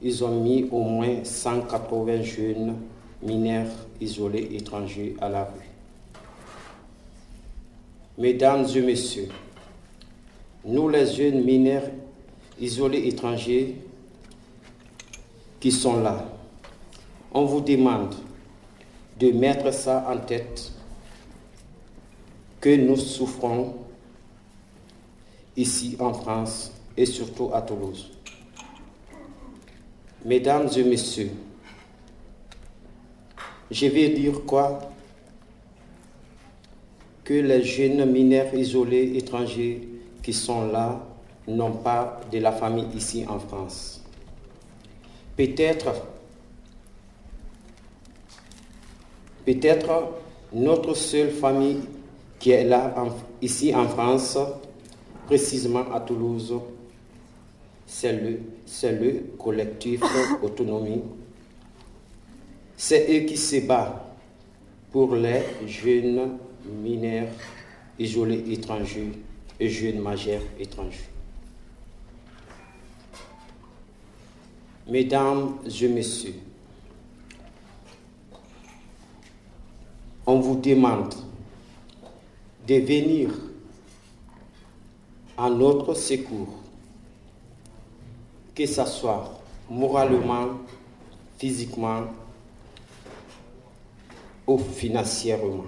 [0.01, 2.76] ils ont mis au moins 180 jeunes
[3.21, 5.70] mineurs isolés étrangers à la rue.
[8.18, 9.30] Mesdames et messieurs,
[10.64, 11.89] nous les jeunes mineurs
[12.60, 13.76] isolés étrangers
[15.60, 16.26] qui sont là,
[17.34, 18.16] on vous demande
[19.20, 20.72] de mettre ça en tête
[22.62, 23.76] que nous souffrons
[25.58, 28.12] ici en France et surtout à Toulouse.
[30.24, 31.32] Mesdames et messieurs,
[33.72, 34.80] je vais dire quoi?
[37.24, 39.88] Que les jeunes mineurs isolés étrangers
[40.22, 41.01] qui sont là
[41.47, 44.03] n'ont pas de la famille ici en France.
[45.36, 45.93] Peut-être
[49.45, 50.11] Peut-être
[50.53, 51.82] notre seule famille
[52.39, 52.95] qui est là
[53.43, 54.39] ici en France,
[55.28, 56.55] précisément à Toulouse,
[57.86, 58.39] c'est le,
[58.84, 60.01] le collectif
[60.41, 61.03] Autonomie.
[62.78, 64.01] C'est eux qui se battent
[64.91, 67.30] pour les jeunes mineurs
[67.97, 69.11] isolés étrangers
[69.59, 71.09] et jeunes majeurs étrangers.
[74.88, 76.36] Mesdames et messieurs,
[80.28, 81.13] on vous demande
[82.67, 83.30] de venir
[85.38, 86.59] à notre secours,
[88.53, 90.49] que ce soit moralement,
[91.38, 92.03] physiquement
[94.48, 95.66] ou financièrement.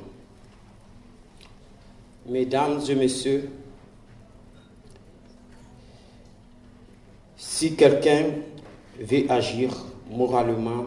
[2.28, 3.50] Mesdames et messieurs,
[7.38, 8.26] si quelqu'un
[9.00, 9.72] veut agir
[10.10, 10.86] moralement,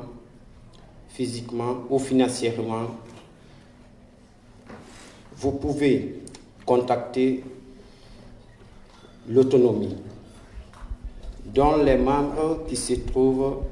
[1.09, 2.87] physiquement ou financièrement,
[5.37, 6.23] vous pouvez
[6.67, 7.43] contacter
[9.29, 9.97] l'autonomie,
[11.47, 13.63] dont les membres qui se trouvent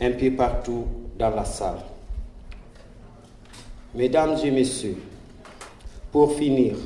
[0.00, 0.86] un peu partout
[1.18, 1.89] dans la salle.
[3.92, 4.98] Mesdames et messieurs,
[6.12, 6.76] pour finir,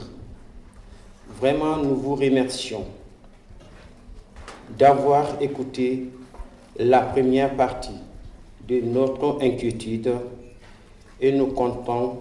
[1.38, 2.86] vraiment nous vous remercions
[4.78, 6.09] d'avoir écouté
[6.78, 8.00] la première partie
[8.66, 10.14] de notre inquiétude
[11.20, 12.20] et nous comptons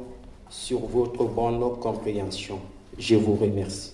[0.50, 2.60] sur votre bonne compréhension.
[3.00, 3.93] Je vous remercie.